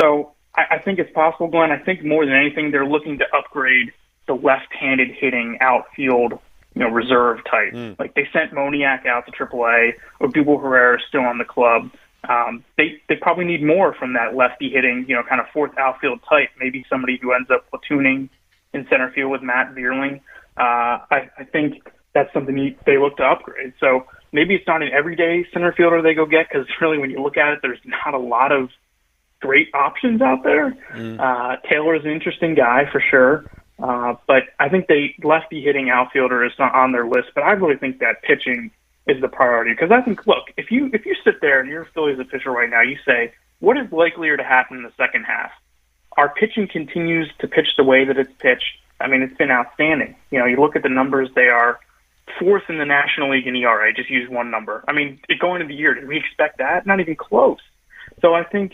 So 0.00 0.32
I, 0.54 0.76
I 0.76 0.78
think 0.78 0.98
it's 0.98 1.12
possible, 1.12 1.48
Glenn. 1.48 1.72
I 1.72 1.78
think 1.78 2.04
more 2.04 2.24
than 2.24 2.34
anything, 2.34 2.70
they're 2.70 2.86
looking 2.86 3.18
to 3.18 3.24
upgrade 3.36 3.92
the 4.26 4.34
left-handed 4.34 5.10
hitting 5.10 5.58
outfield, 5.60 6.34
you 6.74 6.82
know, 6.82 6.90
reserve 6.90 7.38
type. 7.50 7.72
Mm. 7.72 7.98
Like 7.98 8.14
they 8.14 8.28
sent 8.32 8.52
Moniak 8.52 9.06
out 9.06 9.26
to 9.26 9.32
AAA. 9.32 9.94
Odubel 10.20 10.60
Herrera 10.60 10.96
is 10.96 11.02
still 11.08 11.22
on 11.22 11.38
the 11.38 11.44
club. 11.44 11.90
Um, 12.28 12.64
they 12.76 13.00
they 13.08 13.16
probably 13.16 13.44
need 13.44 13.62
more 13.62 13.94
from 13.94 14.14
that 14.14 14.34
lefty 14.34 14.70
hitting, 14.70 15.04
you 15.08 15.14
know, 15.14 15.22
kind 15.22 15.40
of 15.40 15.46
fourth 15.52 15.76
outfield 15.78 16.20
type. 16.28 16.50
Maybe 16.58 16.84
somebody 16.90 17.18
who 17.20 17.32
ends 17.32 17.50
up 17.50 17.66
platooning 17.70 18.28
in 18.72 18.86
center 18.90 19.10
field 19.12 19.30
with 19.30 19.42
Matt 19.42 19.74
Vierling. 19.74 20.20
Uh, 20.56 21.04
I, 21.10 21.30
I 21.38 21.44
think 21.44 21.82
that's 22.14 22.32
something 22.32 22.56
you, 22.56 22.74
they 22.86 22.98
look 22.98 23.16
to 23.18 23.24
upgrade. 23.24 23.74
So 23.78 24.06
maybe 24.32 24.54
it's 24.54 24.66
not 24.66 24.82
an 24.82 24.90
everyday 24.92 25.46
center 25.52 25.72
fielder 25.72 26.02
they 26.02 26.14
go 26.14 26.26
get 26.26 26.48
because 26.48 26.66
really 26.80 26.98
when 26.98 27.10
you 27.10 27.22
look 27.22 27.36
at 27.36 27.52
it, 27.52 27.58
there's 27.62 27.80
not 27.84 28.14
a 28.14 28.18
lot 28.18 28.52
of 28.52 28.70
great 29.40 29.68
options 29.74 30.22
out 30.22 30.42
there. 30.42 30.76
Mm. 30.94 31.20
Uh, 31.20 31.56
Taylor's 31.68 32.04
an 32.04 32.10
interesting 32.10 32.54
guy 32.54 32.88
for 32.90 33.02
sure. 33.10 33.44
Uh, 33.78 34.14
but 34.26 34.44
I 34.58 34.70
think 34.70 34.86
they 34.86 35.14
lefty 35.22 35.62
hitting 35.62 35.90
outfielder 35.90 36.44
is 36.44 36.52
not 36.58 36.74
on 36.74 36.92
their 36.92 37.06
list. 37.06 37.28
But 37.34 37.44
I 37.44 37.52
really 37.52 37.76
think 37.76 37.98
that 37.98 38.22
pitching 38.22 38.70
is 39.06 39.20
the 39.20 39.28
priority 39.28 39.72
because 39.72 39.90
I 39.90 40.02
think 40.02 40.26
look 40.26 40.44
if 40.56 40.70
you 40.70 40.90
if 40.92 41.06
you 41.06 41.14
sit 41.24 41.40
there 41.40 41.60
and 41.60 41.68
you're 41.68 41.82
a 41.82 41.86
Phillies 41.86 42.18
official 42.18 42.52
right 42.52 42.70
now, 42.70 42.82
you 42.82 42.98
say 43.06 43.32
what 43.60 43.76
is 43.76 43.90
likelier 43.92 44.36
to 44.36 44.44
happen 44.44 44.78
in 44.78 44.82
the 44.82 44.92
second 44.96 45.24
half. 45.24 45.50
Our 46.16 46.30
pitching 46.30 46.66
continues 46.66 47.30
to 47.40 47.48
pitch 47.48 47.68
the 47.76 47.84
way 47.84 48.04
that 48.04 48.16
it's 48.16 48.32
pitched. 48.38 48.80
I 49.00 49.06
mean, 49.06 49.20
it's 49.22 49.36
been 49.36 49.50
outstanding. 49.50 50.16
You 50.30 50.38
know, 50.38 50.46
you 50.46 50.56
look 50.56 50.74
at 50.74 50.82
the 50.82 50.88
numbers; 50.88 51.28
they 51.34 51.48
are 51.48 51.78
fourth 52.38 52.64
in 52.68 52.78
the 52.78 52.84
National 52.84 53.30
League 53.30 53.46
in 53.46 53.54
ERA. 53.54 53.92
Just 53.92 54.10
use 54.10 54.28
one 54.28 54.50
number. 54.50 54.84
I 54.88 54.92
mean, 54.92 55.20
going 55.40 55.60
into 55.60 55.72
the 55.72 55.78
year, 55.78 55.94
did 55.94 56.08
we 56.08 56.16
expect 56.16 56.58
that? 56.58 56.86
Not 56.86 57.00
even 57.00 57.16
close. 57.16 57.60
So 58.22 58.34
I 58.34 58.44
think 58.44 58.72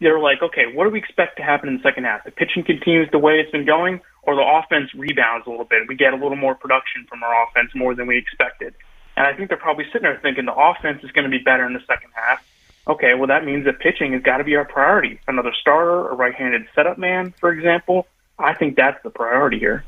they're 0.00 0.20
like, 0.20 0.42
okay, 0.42 0.64
what 0.72 0.84
do 0.84 0.90
we 0.90 0.98
expect 0.98 1.36
to 1.38 1.42
happen 1.42 1.68
in 1.68 1.76
the 1.76 1.82
second 1.82 2.04
half? 2.04 2.24
The 2.24 2.30
pitching 2.30 2.64
continues 2.64 3.08
the 3.10 3.18
way 3.18 3.40
it's 3.40 3.50
been 3.50 3.66
going, 3.66 4.00
or 4.22 4.34
the 4.34 4.42
offense 4.42 4.90
rebounds 4.94 5.46
a 5.46 5.50
little 5.50 5.64
bit. 5.64 5.88
We 5.88 5.96
get 5.96 6.12
a 6.12 6.16
little 6.16 6.36
more 6.36 6.54
production 6.54 7.06
from 7.08 7.22
our 7.22 7.46
offense 7.46 7.70
more 7.74 7.94
than 7.94 8.06
we 8.06 8.18
expected. 8.18 8.74
And 9.16 9.26
I 9.26 9.32
think 9.34 9.48
they're 9.48 9.58
probably 9.58 9.84
sitting 9.86 10.02
there 10.02 10.18
thinking 10.20 10.44
the 10.44 10.54
offense 10.54 11.02
is 11.02 11.10
going 11.12 11.24
to 11.24 11.30
be 11.30 11.42
better 11.42 11.66
in 11.66 11.72
the 11.72 11.82
second 11.86 12.10
half. 12.14 12.46
Okay, 12.88 13.14
well, 13.14 13.26
that 13.26 13.44
means 13.44 13.64
that 13.64 13.80
pitching 13.80 14.12
has 14.12 14.22
got 14.22 14.36
to 14.36 14.44
be 14.44 14.54
our 14.54 14.64
priority. 14.64 15.18
Another 15.26 15.52
starter, 15.60 16.08
a 16.08 16.14
right 16.14 16.34
handed 16.34 16.66
setup 16.74 16.98
man, 16.98 17.34
for 17.40 17.50
example. 17.50 18.06
I 18.38 18.54
think 18.54 18.76
that's 18.76 19.02
the 19.02 19.10
priority 19.10 19.58
here. 19.58 19.84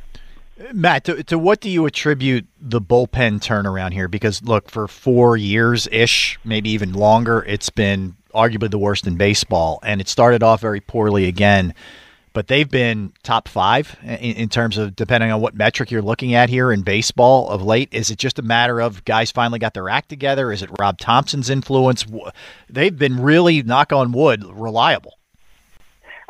Matt, 0.72 1.04
to, 1.04 1.22
to, 1.24 1.38
what 1.38 1.60
do 1.60 1.70
you 1.70 1.86
attribute 1.86 2.46
the 2.60 2.80
bullpen 2.80 3.40
turnaround 3.40 3.92
here? 3.92 4.08
Because 4.08 4.42
look, 4.42 4.68
for 4.68 4.88
four 4.88 5.36
years 5.36 5.86
ish, 5.92 6.38
maybe 6.44 6.70
even 6.70 6.92
longer, 6.92 7.44
it's 7.46 7.70
been 7.70 8.16
arguably 8.34 8.70
the 8.70 8.78
worst 8.78 9.06
in 9.06 9.16
baseball, 9.16 9.78
and 9.84 10.00
it 10.00 10.08
started 10.08 10.42
off 10.42 10.60
very 10.60 10.80
poorly 10.80 11.26
again. 11.26 11.74
But 12.32 12.48
they've 12.48 12.70
been 12.70 13.12
top 13.22 13.48
five 13.48 13.96
in, 14.02 14.34
in 14.34 14.48
terms 14.48 14.78
of 14.78 14.94
depending 14.94 15.30
on 15.30 15.40
what 15.40 15.54
metric 15.54 15.90
you're 15.90 16.02
looking 16.02 16.34
at 16.34 16.48
here 16.48 16.70
in 16.72 16.82
baseball 16.82 17.48
of 17.48 17.62
late. 17.62 17.88
Is 17.92 18.10
it 18.10 18.18
just 18.18 18.38
a 18.38 18.42
matter 18.42 18.80
of 18.80 19.04
guys 19.04 19.30
finally 19.30 19.58
got 19.58 19.74
their 19.74 19.88
act 19.88 20.08
together? 20.08 20.52
Is 20.52 20.62
it 20.62 20.70
Rob 20.78 20.98
Thomson's 20.98 21.50
influence? 21.50 22.04
They've 22.68 22.96
been 22.96 23.22
really, 23.22 23.62
knock 23.62 23.92
on 23.92 24.12
wood, 24.12 24.44
reliable. 24.44 25.18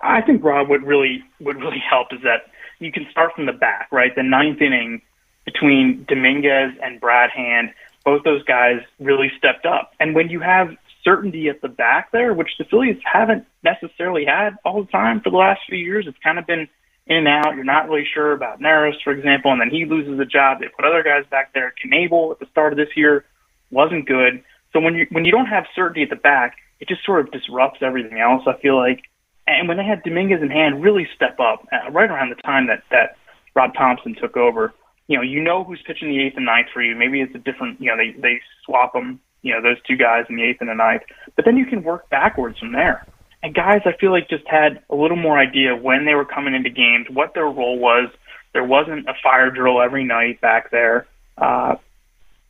I 0.01 0.21
think 0.23 0.45
Rob 0.45 0.69
would 0.69 0.85
really 0.85 1.25
would 1.41 1.57
really 1.57 1.83
help 1.89 2.13
is 2.13 2.21
that 2.23 2.47
you 2.79 2.93
can 2.93 3.07
start 3.11 3.35
from 3.35 3.47
the 3.47 3.53
back, 3.53 3.89
right? 3.91 4.15
The 4.15 4.23
ninth 4.23 4.61
inning 4.63 5.03
between 5.45 6.05
Dominguez 6.09 6.73
and 6.83 7.01
Brad 7.01 7.31
Hand, 7.31 7.73
both 8.05 8.23
those 8.23 8.45
guys 8.45 8.81
really 9.01 9.33
stepped 9.37 9.67
up. 9.67 9.93
And 9.99 10.15
when 10.15 10.29
you 10.29 10.41
have 10.41 10.77
certainty 11.09 11.49
at 11.49 11.63
the 11.63 11.69
back 11.69 12.13
there, 12.13 12.35
which 12.35 12.51
the 12.59 12.65
Phillies 12.65 12.99
haven't 13.11 13.47
necessarily 13.65 14.27
had 14.27 14.57
all 14.65 14.83
the 14.83 14.91
time 14.91 15.21
for 15.23 15.31
the 15.31 15.37
last 15.37 15.61
few 15.67 15.79
years. 15.79 16.05
It's 16.07 16.19
kind 16.23 16.39
of 16.39 16.47
been 16.47 16.69
in 17.07 17.17
and 17.17 17.29
out. 17.29 17.55
You're 17.55 17.65
not 17.65 17.89
really 17.89 18.07
sure 18.13 18.33
about 18.33 18.61
Neris, 18.61 19.03
for 19.03 19.13
example, 19.13 19.51
and 19.51 19.61
then 19.61 19.71
he 19.71 19.87
loses 19.87 20.19
the 20.19 20.27
job. 20.27 20.61
They 20.61 20.67
put 20.69 20.85
other 20.85 21.03
guys 21.03 21.25
back 21.31 21.55
there. 21.55 21.73
Knebel 21.85 22.33
at 22.33 22.41
the 22.41 22.47
start 22.51 22.75
of 22.75 22.77
this 22.77 22.95
year 22.95 23.25
wasn't 23.71 24.07
good. 24.07 24.43
So 24.73 24.81
when 24.81 24.95
you 24.95 25.07
when 25.11 25.25
you 25.25 25.33
don't 25.33 25.47
have 25.47 25.65
certainty 25.75 26.03
at 26.03 26.11
the 26.11 26.17
back, 26.17 26.57
it 26.79 26.89
just 26.89 27.05
sort 27.05 27.21
of 27.21 27.33
disrupts 27.33 27.79
everything 27.81 28.19
else. 28.19 28.43
I 28.47 28.61
feel 28.61 28.77
like, 28.77 29.01
and 29.47 29.67
when 29.67 29.79
they 29.79 29.85
had 29.85 30.03
Dominguez 30.03 30.43
in 30.43 30.51
hand 30.51 30.83
really 30.83 31.09
step 31.17 31.41
up 31.41 31.67
uh, 31.73 31.91
right 31.91 32.11
around 32.11 32.29
the 32.29 32.43
time 32.43 32.67
that 32.67 32.83
that 32.91 33.17
Rob 33.55 33.73
Thomson 33.75 34.15
took 34.21 34.37
over, 34.37 34.75
you 35.07 35.17
know, 35.17 35.23
you 35.23 35.41
know 35.41 35.65
who's 35.65 35.83
pitching 35.87 36.11
the 36.11 36.23
eighth 36.23 36.37
and 36.37 36.45
ninth 36.45 36.69
for 36.75 36.83
you. 36.83 36.95
Maybe 36.95 37.23
it's 37.23 37.35
a 37.35 37.39
different, 37.39 37.81
you 37.81 37.89
know, 37.89 37.97
they 37.97 38.13
they 38.21 38.41
swap 38.67 38.93
them 38.93 39.21
you 39.49 39.55
know, 39.55 39.63
those 39.63 39.83
two 39.87 39.97
guys 39.97 40.27
in 40.29 40.37
the 40.37 40.43
eighth 40.43 40.61
and 40.61 40.69
the 40.69 40.75
ninth. 40.75 41.03
But 41.35 41.47
then 41.47 41.57
you 41.57 41.65
can 41.65 41.83
work 41.83 42.09
backwards 42.11 42.59
from 42.59 42.73
there. 42.73 43.07
And 43.43 43.55
guys, 43.55 43.81
I 43.87 43.93
feel 43.99 44.11
like 44.11 44.29
just 44.29 44.47
had 44.47 44.83
a 44.91 44.95
little 44.95 45.17
more 45.17 45.39
idea 45.39 45.75
when 45.75 46.05
they 46.05 46.15
were 46.15 46.25
coming 46.25 46.55
into 46.55 46.71
games, 46.71 47.07
what 47.11 47.35
their 47.35 47.45
role 47.45 47.79
was. 47.79 48.11
There 48.53 48.65
wasn't 48.65 49.09
a 49.09 49.15
fire 49.23 49.51
drill 49.51 49.81
every 49.81 50.05
night 50.05 50.41
back 50.41 50.71
there. 50.71 51.07
Uh, 51.37 51.77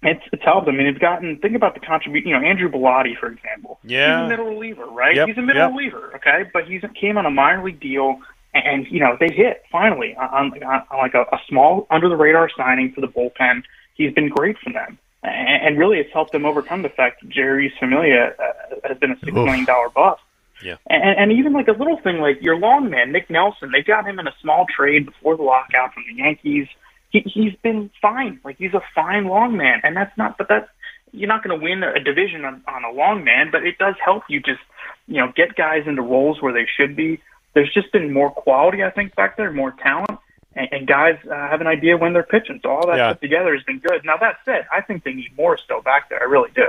it's 0.03 0.23
it's 0.33 0.43
helped. 0.43 0.69
I 0.69 0.73
mean, 0.73 0.87
it's 0.87 0.99
gotten. 0.99 1.39
Think 1.39 1.57
about 1.57 1.75
the 1.75 1.81
contribution. 1.81 2.31
You 2.31 2.41
know, 2.41 2.47
Andrew 2.47 2.71
Bellatti, 2.71 3.19
for 3.19 3.29
example. 3.29 3.79
Yeah. 3.85 4.23
He's 4.23 4.27
a 4.27 4.29
middle 4.29 4.47
reliever, 4.47 4.87
right? 4.87 5.15
Yep. 5.15 5.29
He's 5.29 5.39
a 5.39 5.43
middle 5.43 5.63
yep. 5.63 5.71
reliever, 5.73 6.13
okay. 6.17 6.49
But 6.53 6.67
he's 6.67 6.83
came 6.99 7.19
on 7.19 7.27
a 7.27 7.31
minor 7.31 7.65
league 7.65 7.81
deal, 7.81 8.21
and 8.55 8.87
you 8.89 9.01
know 9.01 9.17
they 9.19 9.29
hit 9.33 9.65
finally 9.71 10.15
on, 10.17 10.53
on, 10.53 10.63
on 10.63 10.99
like 10.99 11.15
a, 11.15 11.23
a 11.23 11.39
small 11.49 11.87
under 11.91 12.09
the 12.09 12.17
radar 12.17 12.49
signing 12.57 12.93
for 12.93 13.01
the 13.01 13.09
bullpen. 13.09 13.63
He's 13.95 14.15
been 14.15 14.29
great 14.29 14.57
for 14.59 14.73
them 14.73 14.99
and 15.23 15.79
really 15.79 15.99
it's 15.99 16.13
helped 16.13 16.33
them 16.33 16.47
overcome 16.47 16.83
the 16.83 16.89
fact 16.89 17.23
that 17.23 17.31
Jeurys 17.31 17.77
Familia 17.79 18.35
uh, 18.39 18.89
has 18.89 18.99
been 18.99 19.13
a 19.13 19.19
six 19.19 19.33
million 19.33 19.65
dollar 19.65 19.89
bust. 19.89 20.23
Yeah. 20.63 20.77
And, 20.89 21.19
and 21.19 21.33
even 21.33 21.53
like 21.53 21.69
a 21.69 21.73
little 21.73 21.99
thing 21.99 22.19
like 22.19 22.43
your 22.43 22.57
long 22.57 22.91
man 22.91 23.13
Nick 23.13 23.31
Nelson, 23.31 23.71
they 23.73 23.83
got 23.83 24.07
him 24.07 24.19
in 24.19 24.27
a 24.27 24.35
small 24.41 24.67
trade 24.67 25.07
before 25.07 25.37
the 25.37 25.43
lockout 25.43 25.95
from 25.95 26.05
the 26.09 26.15
Yankees. 26.15 26.67
He, 27.11 27.21
he's 27.21 27.55
been 27.63 27.91
fine. 28.03 28.41
Like 28.45 28.57
he's 28.59 28.75
a 28.75 28.83
fine 28.95 29.27
long 29.27 29.57
man, 29.57 29.81
and 29.83 29.97
that's 29.97 30.17
not. 30.17 30.37
But 30.39 30.49
that's 30.49 30.69
you're 31.13 31.29
not 31.29 31.43
going 31.43 31.59
to 31.59 31.65
win 31.65 31.83
a 31.83 32.01
division 32.01 32.45
on, 32.45 32.63
on 32.69 32.85
a 32.85 32.93
long 32.93 33.25
man, 33.25 33.49
but 33.51 33.65
it 33.65 33.79
does 33.79 33.95
help 34.05 34.25
you 34.29 34.41
just 34.41 34.61
you 35.07 35.17
know 35.17 35.33
get 35.35 35.57
guys 35.57 35.85
into 35.87 36.03
roles 36.03 36.41
where 36.43 36.53
they 36.53 36.67
should 36.77 36.97
be. 36.97 37.21
There's 37.55 37.73
just 37.73 37.91
been 37.93 38.13
more 38.13 38.31
quality, 38.31 38.85
I 38.85 38.91
think, 38.91 39.15
back 39.15 39.37
there, 39.37 39.51
more 39.51 39.73
talent. 39.83 40.21
And, 40.55 40.69
and 40.73 40.87
guys 40.87 41.19
uh, 41.31 41.35
have 41.35 41.61
an 41.61 41.67
idea 41.67 41.97
when 41.97 42.13
they're 42.13 42.23
pitching. 42.23 42.61
So 42.63 42.71
all 42.71 42.87
that 42.87 42.97
Yeah. 42.97 43.13
put 43.13 43.21
together 43.21 43.55
has 43.55 43.63
been 43.65 43.79
good. 43.79 44.05
Now 44.05 44.17
that 44.19 44.39
said, 44.45 44.67
I 44.75 44.81
think 44.81 45.05
they 45.05 45.13
need 45.13 45.37
more 45.37 45.57
still 45.59 45.83
back 45.83 46.09
there. 46.09 46.21
I 46.21 46.25
really 46.25 46.51
do. 46.55 46.67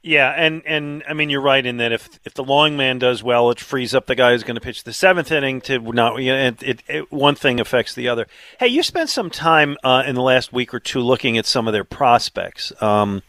Yeah, 0.00 0.30
and, 0.30 0.62
and 0.64 1.02
I 1.08 1.12
mean 1.12 1.28
you're 1.28 1.40
right 1.42 1.66
in 1.66 1.78
that 1.78 1.90
if 1.90 2.08
if 2.24 2.32
the 2.32 2.44
long 2.44 2.76
man 2.76 3.00
does 3.00 3.22
well, 3.24 3.50
it 3.50 3.58
frees 3.58 3.94
up 3.96 4.06
the 4.06 4.14
guy 4.14 4.30
who's 4.30 4.44
going 4.44 4.54
to 4.54 4.60
pitch 4.60 4.84
the 4.84 4.92
seventh 4.92 5.32
inning 5.32 5.60
to 5.62 5.80
not. 5.80 6.22
You 6.22 6.32
know, 6.32 6.38
it, 6.46 6.62
it, 6.62 6.82
it, 6.86 7.12
one 7.12 7.34
thing 7.34 7.58
affects 7.58 7.94
the 7.94 8.08
other. 8.08 8.28
Hey, 8.60 8.68
you 8.68 8.84
spent 8.84 9.10
some 9.10 9.28
time 9.28 9.76
uh, 9.82 10.04
in 10.06 10.14
the 10.14 10.22
last 10.22 10.52
week 10.52 10.72
or 10.72 10.78
two 10.78 11.00
looking 11.00 11.36
at 11.36 11.46
some 11.46 11.66
of 11.66 11.72
their 11.72 11.82
prospects. 11.84 12.72
Um, 12.80 13.22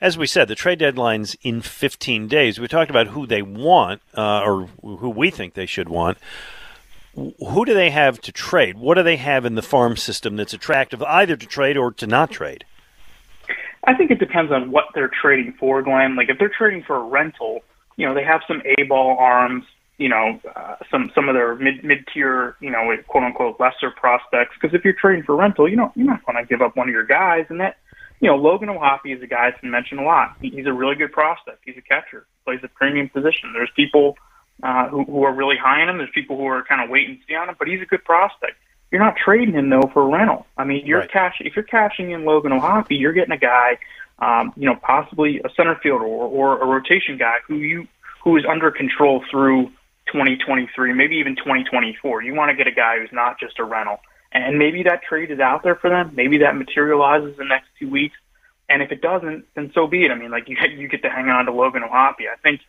as 0.00 0.16
we 0.16 0.26
said, 0.28 0.46
the 0.46 0.54
trade 0.54 0.78
deadline's 0.78 1.36
in 1.42 1.60
15 1.60 2.28
days. 2.28 2.60
We 2.60 2.68
talked 2.68 2.90
about 2.90 3.08
who 3.08 3.26
they 3.26 3.42
want 3.42 4.00
uh, 4.16 4.42
or 4.42 4.66
who 4.82 5.10
we 5.10 5.30
think 5.30 5.54
they 5.54 5.66
should 5.66 5.88
want. 5.88 6.18
Who 7.16 7.64
do 7.64 7.72
they 7.72 7.90
have 7.90 8.20
to 8.22 8.32
trade? 8.32 8.76
What 8.76 8.94
do 8.94 9.02
they 9.02 9.16
have 9.16 9.46
in 9.46 9.54
the 9.54 9.62
farm 9.62 9.96
system 9.96 10.36
that's 10.36 10.52
attractive 10.52 11.02
either 11.02 11.34
to 11.34 11.46
trade 11.46 11.78
or 11.78 11.90
to 11.92 12.06
not 12.06 12.30
trade? 12.30 12.64
I 13.84 13.94
think 13.94 14.10
it 14.10 14.18
depends 14.18 14.52
on 14.52 14.70
what 14.70 14.86
they're 14.94 15.10
trading 15.22 15.54
for, 15.58 15.80
Glenn. 15.80 16.16
Like 16.16 16.28
if 16.28 16.38
they're 16.38 16.52
trading 16.56 16.82
for 16.82 16.96
a 16.96 17.02
rental, 17.02 17.62
you 17.96 18.06
know, 18.06 18.14
they 18.14 18.24
have 18.24 18.42
some 18.46 18.60
A-ball 18.78 19.16
arms, 19.18 19.64
you 19.96 20.10
know, 20.10 20.38
uh, 20.54 20.76
some 20.90 21.10
some 21.14 21.28
of 21.30 21.34
their 21.34 21.54
mid 21.54 21.82
mid 21.82 22.06
tier, 22.12 22.56
you 22.60 22.68
know, 22.68 22.94
quote 23.06 23.24
unquote 23.24 23.58
lesser 23.58 23.90
prospects. 23.90 24.54
Because 24.60 24.74
if 24.74 24.84
you're 24.84 24.92
trading 24.92 25.22
for 25.22 25.36
rental, 25.36 25.68
you 25.68 25.76
know, 25.76 25.92
you're 25.94 26.06
not 26.06 26.24
going 26.26 26.36
to 26.36 26.44
give 26.46 26.60
up 26.60 26.76
one 26.76 26.88
of 26.88 26.92
your 26.92 27.06
guys, 27.06 27.46
and 27.48 27.60
that, 27.60 27.78
you 28.20 28.28
know, 28.28 28.36
Logan 28.36 28.68
O'Hoppe 28.68 29.16
is 29.16 29.22
a 29.22 29.26
guy 29.26 29.50
that's 29.50 29.62
been 29.62 29.70
mentioned 29.70 30.00
a 30.00 30.04
lot. 30.04 30.36
He, 30.42 30.50
he's 30.50 30.66
a 30.66 30.72
really 30.72 30.96
good 30.96 31.12
prospect. 31.12 31.62
He's 31.64 31.78
a 31.78 31.80
catcher, 31.80 32.26
plays 32.44 32.60
a 32.62 32.68
premium 32.68 33.08
position. 33.08 33.54
There's 33.54 33.70
people 33.74 34.18
uh, 34.62 34.88
who, 34.88 35.04
who 35.04 35.22
are 35.24 35.34
really 35.34 35.56
high 35.56 35.82
on 35.82 35.88
him. 35.88 35.98
There's 35.98 36.10
people 36.14 36.36
who 36.36 36.46
are 36.46 36.62
kind 36.64 36.82
of 36.82 36.90
wait 36.90 37.08
and 37.08 37.18
see 37.28 37.34
on 37.34 37.48
him, 37.48 37.56
but 37.58 37.68
he's 37.68 37.82
a 37.82 37.86
good 37.86 38.04
prospect. 38.04 38.54
You're 38.90 39.00
not 39.02 39.16
trading 39.16 39.54
him 39.54 39.68
though 39.68 39.90
for 39.92 40.02
a 40.02 40.06
rental. 40.06 40.46
I 40.56 40.64
mean, 40.64 40.86
you're 40.86 41.00
Right. 41.00 41.10
cash 41.10 41.36
if 41.40 41.56
you're 41.56 41.64
cashing 41.64 42.12
in 42.12 42.24
Logan 42.24 42.52
O'Hoppe, 42.52 42.98
you're 42.98 43.12
getting 43.12 43.32
a 43.32 43.38
guy, 43.38 43.78
um, 44.20 44.52
you 44.56 44.66
know, 44.66 44.76
possibly 44.76 45.40
a 45.44 45.50
center 45.56 45.74
fielder 45.82 46.04
or, 46.04 46.28
or 46.28 46.62
a 46.62 46.66
rotation 46.66 47.18
guy 47.18 47.38
who 47.46 47.56
you 47.56 47.88
who 48.22 48.36
is 48.36 48.44
under 48.48 48.70
control 48.70 49.22
through 49.30 49.70
2023, 50.06 50.92
maybe 50.94 51.16
even 51.16 51.36
2024. 51.36 52.22
You 52.22 52.34
want 52.34 52.50
to 52.50 52.56
get 52.56 52.66
a 52.66 52.72
guy 52.72 52.98
who's 52.98 53.12
not 53.12 53.38
just 53.38 53.58
a 53.58 53.64
rental, 53.64 54.00
and 54.32 54.58
maybe 54.58 54.82
that 54.84 55.02
trade 55.02 55.30
is 55.30 55.40
out 55.40 55.62
there 55.62 55.74
for 55.74 55.90
them. 55.90 56.12
Maybe 56.14 56.38
that 56.38 56.56
materializes 56.56 57.30
in 57.32 57.36
the 57.38 57.44
next 57.44 57.66
two 57.78 57.90
weeks, 57.90 58.16
and 58.68 58.82
if 58.82 58.92
it 58.92 59.00
doesn't, 59.02 59.44
then 59.54 59.72
so 59.74 59.86
be 59.88 60.04
it. 60.04 60.10
I 60.10 60.14
mean, 60.14 60.30
like 60.30 60.48
you 60.48 60.56
you 60.76 60.88
get 60.88 61.02
to 61.02 61.10
hang 61.10 61.28
on 61.28 61.46
to 61.46 61.52
Logan 61.52 61.82
O'Hoppe. 61.82 62.28
I 62.32 62.36
think 62.42 62.60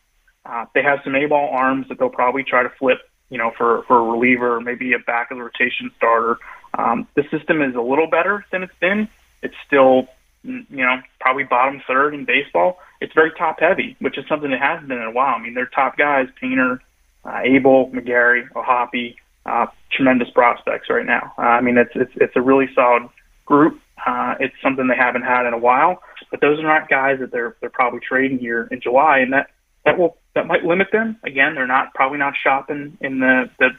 uh, 0.48 0.66
they 0.74 0.82
have 0.82 1.00
some 1.04 1.16
A-ball 1.16 1.50
arms 1.52 1.88
that 1.90 2.00
they'll 2.00 2.10
probably 2.10 2.44
try 2.44 2.64
to 2.64 2.70
flip, 2.70 3.00
you 3.30 3.38
know, 3.38 3.52
for 3.58 3.84
for 3.84 3.98
a 3.98 4.04
reliever, 4.04 4.62
maybe 4.62 4.94
a 4.94 5.00
back 5.00 5.32
of 5.32 5.38
the 5.38 5.44
rotation 5.44 5.92
starter. 5.98 6.38
Um, 6.74 7.08
the 7.16 7.24
system 7.30 7.62
is 7.62 7.76
a 7.76 7.82
little 7.82 8.08
better 8.08 8.46
than 8.52 8.64
it's 8.64 8.76
been. 8.80 9.10
It's 9.44 9.56
still, 9.66 10.08
mm, 10.46 10.66
you 10.70 10.78
know, 10.86 11.02
probably 11.20 11.44
bottom 11.44 11.82
third 11.86 12.14
in 12.14 12.26
baseball. 12.26 12.80
It's 13.02 13.14
very 13.14 13.32
top 13.38 13.60
heavy, 13.60 13.96
which 14.00 14.18
is 14.18 14.26
something 14.28 14.52
that 14.52 14.62
hasn't 14.62 14.88
been 14.88 15.00
in 15.00 15.04
a 15.04 15.12
while. 15.12 15.36
I 15.36 15.42
mean, 15.42 15.54
their 15.54 15.68
top 15.68 15.98
guys, 15.98 16.28
Painter, 16.40 16.82
uh, 17.26 17.42
Abel, 17.44 17.90
McGarry, 17.92 18.48
O'Hoppe, 18.56 19.16
uh, 19.46 19.68
tremendous 19.92 20.30
prospects 20.30 20.90
right 20.90 21.06
now. 21.06 21.34
Uh, 21.38 21.42
I 21.42 21.62
mean, 21.62 21.78
it's 21.78 21.92
it's 21.96 22.14
it's 22.16 22.36
a 22.36 22.42
really 22.42 22.70
solid 22.74 23.10
group. 23.46 23.80
Uh, 24.06 24.36
it's 24.40 24.56
something 24.62 24.88
they 24.88 24.96
haven't 24.96 25.24
had 25.24 25.46
in 25.46 25.54
a 25.54 25.58
while, 25.58 26.02
but 26.32 26.40
those 26.40 26.60
are 26.60 26.64
not 26.64 26.88
guys 26.90 27.20
that 27.20 27.32
they're 27.32 27.56
they're 27.60 27.70
probably 27.70 28.00
trading 28.00 28.40
here 28.40 28.68
in 28.72 28.80
July, 28.80 29.20
and 29.20 29.34
that 29.34 29.50
that 29.88 29.98
will 29.98 30.18
that 30.36 30.46
might 30.46 30.64
limit 30.64 30.90
them. 30.92 31.18
Again, 31.24 31.56
they're 31.56 31.66
not 31.66 31.94
probably 31.94 32.18
not 32.18 32.36
shopping 32.36 32.98
in 33.02 33.20
the 33.20 33.50
the 33.58 33.70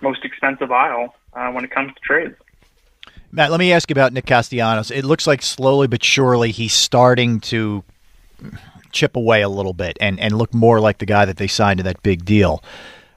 most 0.00 0.24
expensive 0.24 0.70
aisle 0.70 1.14
uh, 1.34 1.50
when 1.50 1.64
it 1.64 1.70
comes 1.70 1.92
to 1.92 2.00
trades. 2.00 2.34
Matt, 3.30 3.50
let 3.50 3.58
me 3.58 3.72
ask 3.72 3.90
you 3.90 3.94
about 3.94 4.12
Nick 4.12 4.24
Castellanos. 4.24 4.90
It 4.90 5.04
looks 5.04 5.26
like 5.26 5.42
slowly 5.42 5.86
but 5.86 6.02
surely 6.02 6.52
he's 6.52 6.72
starting 6.72 7.40
to 7.40 7.84
chip 8.92 9.16
away 9.16 9.42
a 9.42 9.48
little 9.48 9.74
bit 9.74 9.98
and, 10.00 10.18
and 10.18 10.38
look 10.38 10.54
more 10.54 10.80
like 10.80 10.98
the 10.98 11.06
guy 11.06 11.24
that 11.26 11.36
they 11.36 11.48
signed 11.48 11.78
to 11.78 11.84
that 11.84 12.02
big 12.02 12.24
deal. 12.24 12.62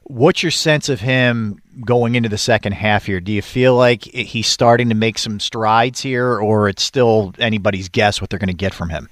What's 0.03 0.43
your 0.43 0.51
sense 0.51 0.89
of 0.89 1.00
him 1.00 1.62
going 1.86 2.15
into 2.15 2.27
the 2.27 2.38
second 2.38 2.74
half 2.74 3.05
here? 3.05 3.21
Do 3.21 3.31
you 3.31 3.41
feel 3.41 3.75
like 3.75 4.03
he's 4.03 4.48
starting 4.48 4.89
to 4.89 4.95
make 4.95 5.17
some 5.17 5.39
strides 5.39 6.01
here, 6.01 6.38
or 6.38 6.67
it's 6.67 6.83
still 6.83 7.33
anybody's 7.39 7.88
guess 7.88 8.19
what 8.19 8.29
they're 8.29 8.39
going 8.39 8.48
to 8.48 8.53
get 8.53 8.74
from 8.74 8.89
him? 8.89 9.07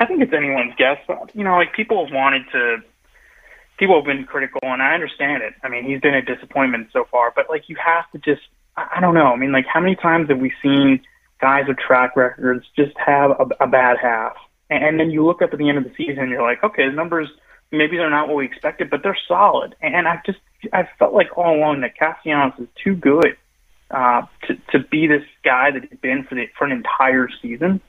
I 0.00 0.06
think 0.06 0.22
it's 0.22 0.32
anyone's 0.32 0.74
guess. 0.76 0.98
You 1.34 1.44
know, 1.44 1.56
like 1.56 1.72
people 1.74 2.04
have 2.04 2.14
wanted 2.14 2.42
to, 2.52 2.78
people 3.78 3.96
have 3.96 4.04
been 4.04 4.24
critical, 4.24 4.60
and 4.62 4.82
I 4.82 4.94
understand 4.94 5.42
it. 5.42 5.54
I 5.62 5.68
mean, 5.68 5.84
he's 5.84 6.00
been 6.00 6.14
a 6.14 6.22
disappointment 6.22 6.88
so 6.92 7.06
far, 7.10 7.32
but 7.34 7.48
like 7.48 7.68
you 7.68 7.76
have 7.84 8.10
to 8.12 8.18
just, 8.18 8.46
I 8.76 9.00
don't 9.00 9.14
know. 9.14 9.32
I 9.32 9.36
mean, 9.36 9.52
like 9.52 9.66
how 9.66 9.80
many 9.80 9.96
times 9.96 10.28
have 10.28 10.38
we 10.38 10.52
seen 10.62 11.00
guys 11.40 11.64
with 11.68 11.78
track 11.78 12.16
records 12.16 12.64
just 12.76 12.96
have 13.04 13.32
a, 13.32 13.64
a 13.64 13.66
bad 13.66 13.96
half, 14.00 14.36
and, 14.70 14.84
and 14.84 15.00
then 15.00 15.10
you 15.10 15.24
look 15.24 15.42
up 15.42 15.52
at 15.52 15.58
the 15.58 15.68
end 15.68 15.78
of 15.78 15.84
the 15.84 15.92
season, 15.96 16.18
and 16.20 16.30
you're 16.30 16.42
like, 16.42 16.62
okay, 16.62 16.88
the 16.88 16.94
numbers 16.94 17.28
maybe 17.70 17.96
they're 17.96 18.10
not 18.10 18.28
what 18.28 18.36
we 18.36 18.46
expected, 18.46 18.90
but 18.90 19.02
they're 19.02 19.18
solid. 19.26 19.74
And 19.80 20.08
I 20.08 20.20
just, 20.24 20.38
I 20.72 20.88
felt 20.98 21.12
like 21.12 21.36
all 21.36 21.56
along 21.56 21.82
that 21.82 21.96
Castellanos 21.98 22.54
is 22.58 22.68
too 22.82 22.94
good 22.94 23.36
uh, 23.90 24.22
to 24.46 24.54
to 24.72 24.78
be 24.90 25.06
this 25.06 25.24
guy 25.44 25.70
that 25.70 25.82
he's 25.88 25.98
been 26.00 26.24
for 26.24 26.34
the 26.34 26.46
for 26.58 26.66
an 26.66 26.72
entire 26.72 27.28
season. 27.40 27.80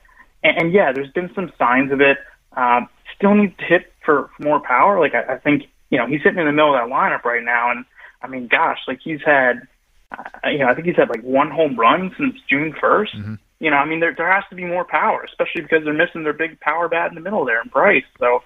And, 0.42 0.58
and 0.58 0.72
yeah, 0.72 0.92
there's 0.92 1.12
been 1.12 1.30
some 1.34 1.52
signs 1.58 1.92
of 1.92 2.00
it. 2.00 2.18
Um, 2.56 2.88
still 3.16 3.34
needs 3.34 3.56
to 3.58 3.64
hit 3.64 3.92
for, 4.04 4.30
for 4.36 4.42
more 4.42 4.60
power. 4.60 4.98
Like 4.98 5.14
I, 5.14 5.34
I 5.34 5.38
think 5.38 5.64
you 5.90 5.98
know 5.98 6.06
he's 6.06 6.22
sitting 6.22 6.38
in 6.38 6.46
the 6.46 6.52
middle 6.52 6.74
of 6.74 6.80
that 6.80 6.92
lineup 6.92 7.24
right 7.24 7.44
now, 7.44 7.70
and 7.70 7.84
I 8.22 8.28
mean, 8.28 8.48
gosh, 8.48 8.78
like 8.86 9.00
he's 9.02 9.20
had, 9.24 9.66
uh, 10.12 10.48
you 10.48 10.58
know, 10.58 10.68
I 10.68 10.74
think 10.74 10.86
he's 10.86 10.96
had 10.96 11.08
like 11.08 11.22
one 11.22 11.50
home 11.50 11.76
run 11.76 12.14
since 12.18 12.34
June 12.48 12.72
1st. 12.72 13.38
You 13.60 13.70
know, 13.70 13.76
I 13.76 13.84
mean, 13.84 14.00
there 14.00 14.14
there 14.16 14.30
has 14.32 14.44
to 14.50 14.56
be 14.56 14.64
more 14.64 14.84
power, 14.84 15.22
especially 15.24 15.62
because 15.62 15.84
they're 15.84 15.94
missing 15.94 16.24
their 16.24 16.32
big 16.32 16.60
power 16.60 16.88
bat 16.88 17.10
in 17.10 17.14
the 17.14 17.20
middle 17.20 17.44
there 17.44 17.60
in 17.60 17.68
Bryce. 17.68 18.04
So, 18.18 18.42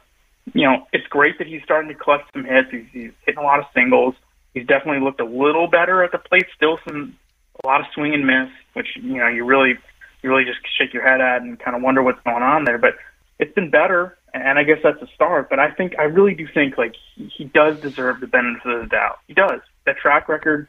you 0.53 0.67
know, 0.67 0.87
it's 0.93 1.07
great 1.07 1.39
that 1.39 1.47
he's 1.47 1.63
starting 1.63 1.89
to 1.89 1.95
collect 1.95 2.33
some 2.33 2.45
hits. 2.45 2.71
He's, 2.71 2.87
he's 2.93 3.13
hitting 3.25 3.41
a 3.41 3.45
lot 3.45 3.61
of 3.61 3.67
singles. 3.75 4.15
He's 4.55 4.67
definitely 4.67 5.05
looked 5.05 5.21
a 5.21 5.25
little 5.25 5.69
better 5.69 6.03
at 6.03 6.13
the 6.13 6.19
plate. 6.19 6.47
Still 6.57 6.79
some 6.87 7.17
a 7.63 7.67
lot 7.67 7.81
of 7.81 7.87
swing 7.95 8.15
and 8.15 8.27
miss, 8.27 8.51
which 8.73 8.89
you 8.97 9.19
know 9.19 9.29
you 9.29 9.45
really 9.45 9.75
you 10.25 10.31
really 10.31 10.45
just 10.45 10.59
shake 10.77 10.93
your 10.95 11.07
head 11.07 11.21
at 11.21 11.43
and 11.43 11.61
kind 11.61 11.77
of 11.77 11.83
wonder 11.83 12.03
what's 12.03 12.21
going 12.25 12.43
on 12.43 12.65
there. 12.65 12.79
But 12.79 12.97
it's 13.39 13.53
been 13.55 13.71
better, 13.71 14.17
and 14.33 14.59
I 14.59 14.65
guess 14.65 14.79
that's 14.83 15.01
a 15.03 15.07
start. 15.15 15.51
But 15.51 15.59
I 15.61 15.71
think 15.71 15.97
I 15.99 16.05
really 16.05 16.35
do 16.35 16.49
think 16.53 16.79
like 16.79 16.95
he, 17.15 17.27
he 17.27 17.45
does 17.45 17.79
deserve 17.81 18.21
the 18.21 18.27
benefit 18.27 18.67
of 18.73 18.81
the 18.81 18.89
doubt. 18.89 19.19
He 19.29 19.35
does. 19.35 19.61
That 19.85 19.99
track 19.99 20.29
record 20.29 20.67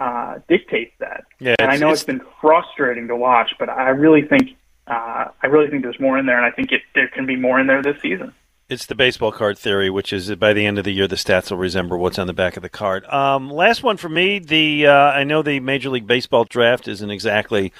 uh, 0.00 0.40
dictates 0.48 0.92
that. 0.98 1.24
Yeah, 1.38 1.54
and 1.60 1.70
I 1.70 1.76
know 1.76 1.86
it's- 1.92 2.00
it's 2.00 2.04
been 2.04 2.22
frustrating 2.40 3.06
to 3.08 3.16
watch, 3.16 3.52
but 3.58 3.68
I 3.68 3.90
really 3.90 4.22
think 4.22 4.56
uh, 4.88 5.28
I 5.42 5.46
really 5.46 5.68
think 5.70 5.82
there's 5.84 6.00
more 6.00 6.18
in 6.18 6.26
there, 6.26 6.36
and 6.36 6.44
I 6.46 6.50
think 6.50 6.72
it 6.72 6.82
there 6.94 7.08
can 7.08 7.24
be 7.24 7.36
more 7.36 7.60
in 7.60 7.66
there 7.68 7.82
this 7.82 8.00
season. 8.02 8.32
It's 8.70 8.84
the 8.84 8.94
baseball 8.94 9.32
card 9.32 9.56
theory, 9.56 9.88
which 9.88 10.12
is 10.12 10.34
by 10.34 10.52
the 10.52 10.66
end 10.66 10.76
of 10.76 10.84
the 10.84 10.92
year, 10.92 11.08
the 11.08 11.16
stats 11.16 11.50
will 11.50 11.56
resemble 11.56 11.96
what's 11.96 12.18
on 12.18 12.26
the 12.26 12.34
back 12.34 12.54
of 12.54 12.62
the 12.62 12.68
card. 12.68 13.06
Um, 13.06 13.48
last 13.48 13.82
one 13.82 13.96
for 13.96 14.10
me. 14.10 14.38
The 14.40 14.86
uh, 14.86 14.92
I 14.92 15.24
know 15.24 15.40
the 15.40 15.58
Major 15.60 15.88
League 15.88 16.06
Baseball 16.06 16.44
draft 16.44 16.86
isn't 16.86 17.10
exactly 17.10 17.72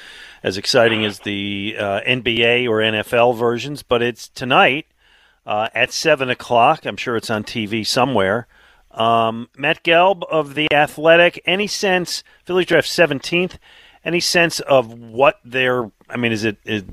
as 0.43 0.57
exciting 0.57 1.05
as 1.05 1.21
the 1.21 1.77
uh, 1.79 2.01
NBA 2.07 2.67
or 2.71 2.79
NFL 2.79 3.37
versions, 3.37 3.83
but 3.83 4.01
it's 4.01 4.31
tonight 4.31 4.87
uh, 5.45 5.69
at 5.75 5.93
seven 5.93 6.31
o'clock. 6.31 6.87
I'm 6.87 6.97
sure 6.97 7.19
it's 7.19 7.29
on 7.29 7.45
TV 7.45 7.87
somewhere. 7.87 8.47
Um, 8.91 9.51
Matt 9.59 9.85
Gelb 9.85 10.23
of 10.31 10.55
the 10.55 10.73
Athletic. 10.73 11.43
Any 11.45 11.67
sense? 11.67 12.25
Phillies 12.47 12.65
draft 12.65 12.89
seventeenth. 12.89 13.59
Any 14.07 14.21
sense 14.21 14.59
of 14.61 14.99
what 14.99 15.39
their? 15.45 15.91
I 16.09 16.17
mean, 16.17 16.33
is 16.33 16.45
it? 16.45 16.57
Is, 16.65 16.85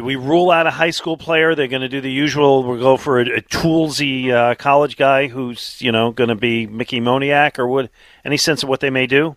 do 0.00 0.04
we 0.06 0.16
rule 0.16 0.50
out 0.50 0.66
a 0.66 0.70
high 0.70 0.88
school 0.88 1.18
player? 1.18 1.54
They're 1.54 1.68
going 1.68 1.82
to 1.82 1.88
do 1.88 2.00
the 2.00 2.10
usual. 2.10 2.62
We'll 2.62 2.80
go 2.80 2.96
for 2.96 3.20
a, 3.20 3.36
a 3.36 3.42
toolsy 3.42 4.32
uh, 4.32 4.54
college 4.54 4.96
guy 4.96 5.28
who's 5.28 5.76
you 5.78 5.92
know 5.92 6.10
going 6.10 6.28
to 6.28 6.34
be 6.34 6.66
Mickey 6.66 7.02
Moniak, 7.02 7.58
or 7.58 7.68
would 7.68 7.90
any 8.24 8.38
sense 8.38 8.62
of 8.62 8.70
what 8.70 8.80
they 8.80 8.88
may 8.88 9.06
do? 9.06 9.36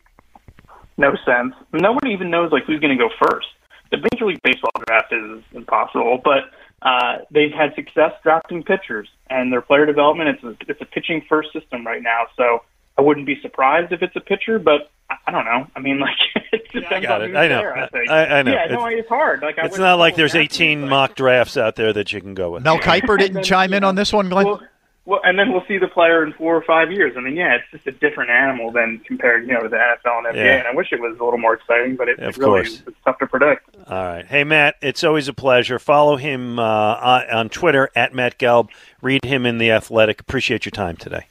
No 0.97 1.17
sense. 1.25 1.53
Nobody 1.73 2.11
even 2.11 2.29
knows 2.29 2.53
like 2.53 2.63
who's 2.63 2.79
going 2.79 2.97
to 2.97 3.03
go 3.03 3.09
first. 3.29 3.47
The 3.91 3.97
Major 3.97 4.25
League 4.25 4.41
Baseball 4.41 4.71
draft 4.87 5.11
is 5.11 5.43
impossible, 5.51 6.21
but 6.23 6.45
uh, 6.81 7.17
they've 7.29 7.51
had 7.51 7.75
success 7.75 8.13
drafting 8.23 8.63
pitchers, 8.63 9.09
and 9.29 9.51
their 9.51 9.61
player 9.61 9.85
development 9.85 10.29
it's 10.29 10.43
a, 10.45 10.71
it's 10.71 10.81
a 10.81 10.85
pitching 10.85 11.25
first 11.27 11.51
system 11.51 11.85
right 11.85 12.01
now. 12.01 12.27
So 12.37 12.63
I 12.97 13.01
wouldn't 13.01 13.25
be 13.25 13.39
surprised 13.41 13.91
if 13.91 14.01
it's 14.03 14.15
a 14.15 14.19
pitcher, 14.21 14.59
but 14.59 14.91
I, 15.09 15.15
I 15.27 15.31
don't 15.31 15.45
know. 15.45 15.67
I 15.75 15.79
mean, 15.79 15.99
like 15.99 16.15
it 16.51 16.71
depends 16.71 17.05
got 17.07 17.21
on 17.21 17.23
it. 17.23 17.27
who's 17.29 17.37
I 17.37 17.47
know. 17.47 17.59
there. 17.59 17.77
I, 17.77 17.87
think. 17.87 18.09
I- 18.09 18.25
I 18.39 18.41
know. 18.43 18.51
Yeah, 18.53 18.65
no, 18.65 18.85
It's- 18.87 18.99
it's 19.01 19.09
hard. 19.09 19.41
Like 19.41 19.57
I 19.57 19.65
It's 19.65 19.77
wouldn't 19.77 19.99
like 19.99 20.15
there's 20.15 20.35
18 20.35 20.81
but- 20.81 20.89
mock 20.89 21.15
drafts 21.15 21.57
out 21.57 21.75
there 21.75 21.91
that 21.93 22.13
you 22.13 22.21
can 22.21 22.33
go 22.35 22.51
with. 22.51 22.63
Mel 22.63 22.79
Kiper 22.79 23.17
didn't 23.17 23.43
chime 23.43 23.73
in 23.73 23.83
on 23.83 23.95
this 23.95 24.13
one, 24.13 24.29
Glenn. 24.29 24.45
Well, 24.45 24.61
well, 25.05 25.19
and 25.25 25.37
then 25.37 25.51
we'll 25.51 25.65
see 25.67 25.77
the 25.77 25.89
player 25.89 26.23
in 26.23 26.31
four 26.31 26.55
or 26.55 26.61
five 26.61 26.89
years. 26.89 27.15
I 27.17 27.19
mean, 27.19 27.35
yeah, 27.35 27.55
it's 27.55 27.65
just 27.71 27.85
a 27.87 27.91
different 27.91 28.29
animal 28.29 28.71
than 28.71 28.99
compared, 28.99 29.45
you 29.45 29.53
know, 29.53 29.59
to 29.59 29.67
the 29.67 29.75
NFL 29.75 30.19
and 30.19 30.27
NBA. 30.27 30.35
Yeah. 30.35 30.59
And 30.59 30.67
I 30.67 30.73
wish 30.73 30.93
it 30.93 31.01
was 31.01 31.17
a 31.19 31.23
little 31.23 31.37
more 31.39 31.55
exciting, 31.55 31.97
but 31.97 32.07
it, 32.07 32.19
Of 32.19 32.35
it 32.35 32.37
really 32.37 32.61
course. 32.61 32.83
it's 32.87 32.95
tough 33.03 33.17
to 33.19 33.27
predict. 33.27 33.67
All 33.89 34.01
right. 34.01 34.25
Hey, 34.25 34.45
Matt, 34.45 34.75
it's 34.81 35.03
always 35.03 35.27
a 35.27 35.33
pleasure. 35.33 35.77
Follow 35.77 36.15
him 36.15 36.57
uh, 36.57 36.63
on 36.63 37.29
on 37.29 37.49
Twitter 37.49 37.89
at 37.97 38.13
Matt 38.13 38.37
Gelb. 38.39 38.69
Read 39.01 39.25
him 39.25 39.45
in 39.45 39.57
The 39.57 39.71
Athletic. 39.71 40.21
Appreciate 40.21 40.63
your 40.65 40.71
time 40.71 40.95
today. 40.95 41.25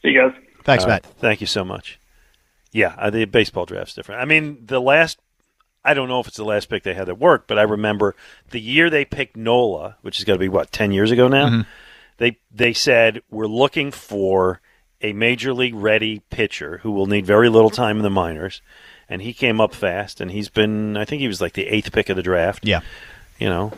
See 0.00 0.08
you 0.12 0.30
guys. 0.30 0.40
Thanks, 0.70 0.84
All 0.84 0.90
Matt. 0.90 1.04
right. 1.04 1.14
Thank 1.18 1.40
you 1.40 1.46
so 1.46 1.64
much. 1.64 1.98
Yeah, 2.72 2.94
uh, 2.98 3.10
the 3.10 3.24
baseball 3.24 3.66
draft's 3.66 3.94
different. 3.94 4.20
I 4.20 4.24
mean, 4.24 4.64
the 4.66 4.80
last 4.80 5.18
I 5.84 5.94
don't 5.94 6.08
know 6.08 6.20
if 6.20 6.28
it's 6.28 6.36
the 6.36 6.44
last 6.44 6.68
pick 6.68 6.82
they 6.82 6.94
had 6.94 7.06
that 7.06 7.18
worked, 7.18 7.48
but 7.48 7.58
I 7.58 7.62
remember 7.62 8.14
the 8.50 8.60
year 8.60 8.90
they 8.90 9.04
picked 9.04 9.36
Nola, 9.36 9.96
which 10.02 10.18
is 10.18 10.24
going 10.24 10.38
to 10.38 10.42
be 10.42 10.48
what 10.48 10.70
ten 10.72 10.92
years 10.92 11.10
ago 11.10 11.26
now. 11.28 11.48
Mm-hmm. 11.48 11.60
They 12.18 12.38
they 12.50 12.72
said 12.72 13.22
we're 13.30 13.46
looking 13.46 13.90
for 13.90 14.60
a 15.00 15.12
major 15.14 15.52
league 15.54 15.74
ready 15.74 16.20
pitcher 16.30 16.78
who 16.78 16.92
will 16.92 17.06
need 17.06 17.24
very 17.26 17.48
little 17.48 17.70
time 17.70 17.96
in 17.96 18.02
the 18.02 18.10
minors, 18.10 18.60
and 19.08 19.22
he 19.22 19.32
came 19.32 19.60
up 19.60 19.74
fast, 19.74 20.20
and 20.20 20.30
he's 20.30 20.48
been 20.50 20.96
I 20.96 21.04
think 21.04 21.20
he 21.20 21.28
was 21.28 21.40
like 21.40 21.54
the 21.54 21.66
eighth 21.66 21.90
pick 21.92 22.08
of 22.10 22.16
the 22.16 22.22
draft. 22.22 22.64
Yeah. 22.66 22.82
you 23.38 23.48
know, 23.48 23.72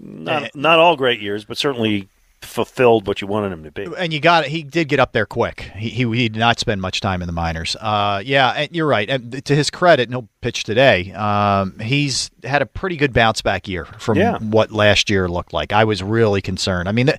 not 0.00 0.44
Eh. 0.44 0.48
not 0.54 0.78
all 0.78 0.96
great 0.96 1.20
years, 1.20 1.44
but 1.44 1.58
certainly 1.58 2.08
fulfilled 2.44 3.06
what 3.06 3.20
you 3.20 3.26
wanted 3.26 3.52
him 3.52 3.64
to 3.64 3.70
be. 3.70 3.86
And 3.98 4.12
you 4.12 4.20
got 4.20 4.44
it. 4.44 4.50
he 4.50 4.62
did 4.62 4.88
get 4.88 5.00
up 5.00 5.12
there 5.12 5.26
quick. 5.26 5.70
He, 5.76 5.88
he 5.90 6.04
he 6.16 6.28
did 6.28 6.38
not 6.38 6.58
spend 6.58 6.80
much 6.80 7.00
time 7.00 7.22
in 7.22 7.26
the 7.26 7.32
minors. 7.32 7.76
Uh, 7.80 8.22
yeah, 8.24 8.50
and 8.52 8.68
you're 8.74 8.86
right. 8.86 9.08
And 9.08 9.44
to 9.44 9.54
his 9.54 9.70
credit, 9.70 10.04
and 10.08 10.12
he'll 10.14 10.28
pitch 10.40 10.64
today. 10.64 11.12
Um, 11.12 11.78
he's 11.78 12.30
had 12.44 12.62
a 12.62 12.66
pretty 12.66 12.96
good 12.96 13.12
bounce 13.12 13.42
back 13.42 13.68
year 13.68 13.84
from 13.98 14.18
Yeah. 14.18 14.38
what 14.38 14.70
last 14.72 15.08
year 15.10 15.28
looked 15.28 15.52
like. 15.52 15.72
I 15.72 15.84
was 15.84 16.02
really 16.02 16.40
concerned. 16.42 16.88
I 16.88 16.92
mean, 16.92 17.06
the, 17.06 17.18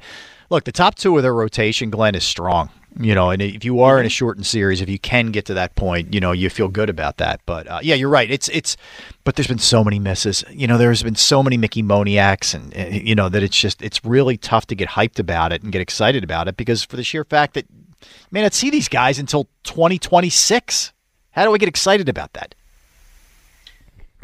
look, 0.49 0.63
the 0.65 0.71
top 0.71 0.95
two 0.95 1.15
of 1.17 1.23
their 1.23 1.33
rotation, 1.33 1.89
Glenn, 1.89 2.15
is 2.15 2.23
strong. 2.23 2.69
You 2.99 3.15
know, 3.15 3.31
and 3.31 3.41
if 3.41 3.65
you 3.65 3.79
are 3.81 3.99
in 3.99 4.05
a 4.05 4.09
shortened 4.09 4.45
series, 4.45 4.79
if 4.79 4.87
you 4.87 4.99
can 4.99 5.31
get 5.31 5.45
to 5.45 5.55
that 5.55 5.75
point, 5.75 6.13
you 6.13 6.19
know, 6.19 6.31
you 6.31 6.49
feel 6.49 6.67
good 6.67 6.89
about 6.89 7.17
that. 7.17 7.41
But 7.45 7.67
uh, 7.67 7.79
yeah, 7.81 7.95
you're 7.95 8.09
right. 8.09 8.29
It's 8.29 8.49
it's, 8.49 8.77
but 9.23 9.35
there's 9.35 9.47
been 9.47 9.57
so 9.57 9.83
many 9.83 9.97
misses. 9.97 10.43
You 10.51 10.67
know, 10.67 10.77
there's 10.77 11.01
been 11.01 11.15
so 11.15 11.41
many 11.41 11.57
Mickey 11.57 11.81
Moniaks, 11.81 12.53
and 12.53 12.93
you 12.93 13.15
know 13.15 13.29
that 13.29 13.41
it's 13.41 13.59
just 13.59 13.81
it's 13.81 14.05
really 14.05 14.37
tough 14.37 14.67
to 14.67 14.75
get 14.75 14.89
hyped 14.89 15.17
about 15.17 15.51
it 15.51 15.63
and 15.63 15.71
get 15.71 15.81
excited 15.81 16.23
about 16.23 16.47
it 16.47 16.55
because 16.55 16.83
for 16.83 16.95
the 16.95 17.03
sheer 17.03 17.23
fact 17.23 17.55
that 17.55 17.65
you 17.69 18.27
may 18.31 18.43
not 18.43 18.53
see 18.53 18.69
these 18.69 18.89
guys 18.89 19.17
until 19.17 19.47
2026. 19.63 20.93
How 21.31 21.45
do 21.45 21.53
I 21.53 21.57
get 21.57 21.69
excited 21.69 22.09
about 22.09 22.33
that? 22.33 22.53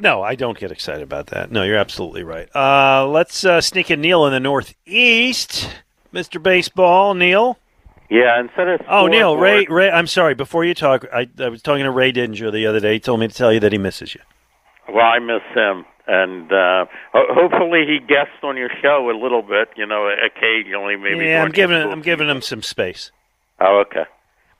No, 0.01 0.21
I 0.21 0.35
don't 0.35 0.57
get 0.57 0.71
excited 0.71 1.01
about 1.01 1.27
that. 1.27 1.51
No, 1.51 1.63
you're 1.63 1.77
absolutely 1.77 2.23
right. 2.23 2.47
Uh, 2.55 3.07
let's 3.07 3.43
uh, 3.43 3.61
sneak 3.61 3.91
in 3.91 4.01
Neil 4.01 4.25
in 4.25 4.31
the 4.31 4.39
Northeast, 4.39 5.69
Mr. 6.13 6.41
Baseball. 6.41 7.13
Neil. 7.15 7.57
Yeah, 8.09 8.39
instead 8.39 8.67
of 8.67 8.81
Oh, 8.87 9.07
Neil. 9.07 9.37
Ray. 9.37 9.65
Ray. 9.69 9.89
I'm 9.91 10.07
sorry. 10.07 10.33
Before 10.33 10.65
you 10.65 10.73
talk, 10.73 11.05
I, 11.13 11.29
I 11.39 11.49
was 11.49 11.61
talking 11.61 11.83
to 11.83 11.91
Ray 11.91 12.11
Dinger 12.11 12.49
the 12.51 12.65
other 12.65 12.79
day. 12.79 12.93
He 12.93 12.99
told 12.99 13.19
me 13.19 13.27
to 13.27 13.33
tell 13.33 13.53
you 13.53 13.59
that 13.59 13.71
he 13.71 13.77
misses 13.77 14.15
you. 14.15 14.21
Well, 14.91 15.05
I 15.05 15.19
miss 15.19 15.43
him, 15.53 15.85
and 16.07 16.51
uh, 16.51 16.85
hopefully 17.13 17.85
he 17.85 17.99
guests 17.99 18.33
on 18.41 18.57
your 18.57 18.69
show 18.81 19.11
a 19.11 19.17
little 19.21 19.43
bit. 19.43 19.69
You 19.77 19.85
know, 19.85 20.09
occasionally, 20.09 20.95
maybe. 20.95 21.25
yeah, 21.25 21.43
I'm 21.43 21.51
giving 21.51 21.77
I'm 21.77 22.01
giving 22.01 22.27
him 22.27 22.41
some 22.41 22.63
space. 22.63 23.11
Oh, 23.61 23.83
okay. 23.85 24.05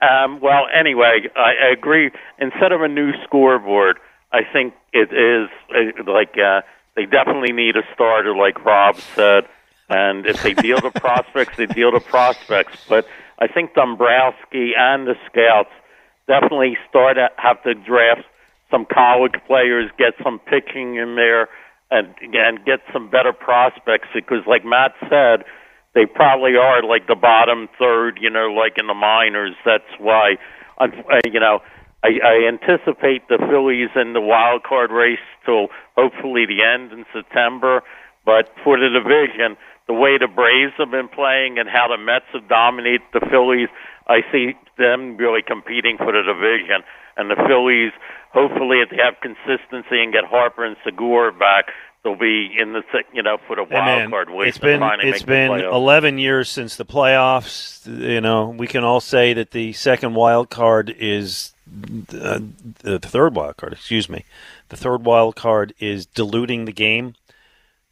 Um, 0.02 0.40
well, 0.40 0.68
anyway, 0.74 1.22
I, 1.36 1.70
I 1.70 1.72
agree. 1.74 2.12
Instead 2.38 2.72
of 2.72 2.82
a 2.82 2.88
new 2.88 3.12
scoreboard, 3.24 3.98
I 4.32 4.42
think 4.44 4.74
it 4.94 5.12
is 5.12 5.50
uh, 5.76 6.04
like 6.12 6.38
uh, 6.38 6.62
they 6.96 7.06
definitely 7.06 7.52
need 7.52 7.76
a 7.76 7.82
starter, 7.96 8.36
like 8.36 8.64
Rob 8.64 8.98
said. 9.16 9.46
And 9.90 10.28
if 10.28 10.44
they 10.44 10.54
deal 10.54 10.80
to 10.82 10.92
prospects, 11.00 11.58
they 11.58 11.66
deal 11.66 11.92
to 11.92 12.00
prospects. 12.00 12.86
But 12.88 13.08
I 13.40 13.48
think 13.48 13.74
Dombrowski 13.74 14.74
and 14.78 15.08
the 15.08 15.16
scouts 15.26 15.72
definitely 16.28 16.78
start 16.90 17.16
to 17.16 17.30
have 17.38 17.62
to 17.64 17.74
draft 17.74 18.28
some 18.70 18.86
college 18.86 19.34
players, 19.48 19.90
get 19.98 20.14
some 20.24 20.40
pitching 20.40 20.96
in 20.96 21.16
there, 21.16 21.50
and 21.90 22.14
and 22.22 22.64
get 22.66 22.82
some 22.94 23.10
better 23.10 23.34
prospects. 23.34 24.10
Because, 24.14 24.46
like 24.46 24.64
Matt 24.66 24.94
said, 25.10 25.46
they 25.96 26.06
probably 26.06 26.56
are 26.56 26.84
like 26.84 27.08
the 27.08 27.16
bottom 27.16 27.68
third, 27.80 28.20
you 28.22 28.30
know, 28.30 28.48
like 28.54 28.78
in 28.78 28.88
the 28.88 28.94
minors. 28.94 29.56
That's 29.66 29.90
why, 29.98 30.38
un- 30.78 31.04
uh, 31.12 31.20
you 31.26 31.40
know, 31.40 31.62
I, 32.04 32.20
I 32.24 32.48
anticipate 32.48 33.28
the 33.28 33.38
Phillies 33.38 33.90
in 33.96 34.14
the 34.14 34.22
wild 34.22 34.64
card 34.64 34.92
race 34.92 35.20
till 35.46 35.68
hopefully 35.98 36.46
the 36.46 36.64
end 36.64 36.92
in 36.92 37.06
September. 37.12 37.82
But 38.26 38.52
for 38.64 38.78
the 38.78 38.90
division, 38.90 39.58
the 39.90 39.94
way 39.96 40.20
the 40.20 40.28
Braves 40.28 40.74
have 40.78 40.92
been 40.92 41.10
playing 41.10 41.58
and 41.58 41.68
how 41.68 41.88
the 41.90 41.98
Mets 41.98 42.30
have 42.34 42.48
dominated 42.48 43.02
the 43.12 43.26
Phillies, 43.32 43.70
I 44.06 44.22
see 44.32 44.54
them 44.78 45.18
really 45.18 45.42
competing 45.42 45.98
for 45.98 46.14
the 46.14 46.22
division. 46.22 46.86
And 47.18 47.30
the 47.32 47.36
Phillies, 47.36 47.92
hopefully, 48.32 48.82
if 48.86 48.92
they 48.92 49.02
have 49.02 49.16
consistency 49.20 49.98
and 49.98 50.14
get 50.14 50.26
Harper 50.26 50.64
and 50.64 50.78
Segura 50.86 51.34
back, 51.34 51.74
they'll 52.04 52.16
be 52.16 52.54
in 52.56 52.74
the 52.74 52.84
you 53.14 53.24
know 53.24 53.38
for 53.48 53.56
the 53.56 53.64
wild 53.64 53.86
man, 53.86 54.10
card 54.12 54.30
race. 54.30 54.50
it's 54.50 54.58
been 54.60 54.82
it's 55.02 55.24
been 55.24 55.52
11 55.52 56.20
years 56.20 56.50
since 56.50 56.76
the 56.76 56.86
playoffs. 56.86 57.86
You 57.88 58.22
know, 58.22 58.50
we 58.50 58.68
can 58.68 58.84
all 58.84 59.02
say 59.02 59.34
that 59.34 59.52
the 59.52 59.74
second 59.74 60.14
wild 60.14 60.52
card 60.52 60.96
is 60.98 61.54
uh, 62.14 62.40
the 62.84 63.00
third 63.00 63.36
wild 63.36 63.58
card. 63.58 63.74
Excuse 63.74 64.08
me, 64.08 64.24
the 64.70 64.78
third 64.78 65.04
wild 65.04 65.36
card 65.36 65.74
is 65.80 66.06
diluting 66.06 66.66
the 66.66 66.72
game. 66.72 67.16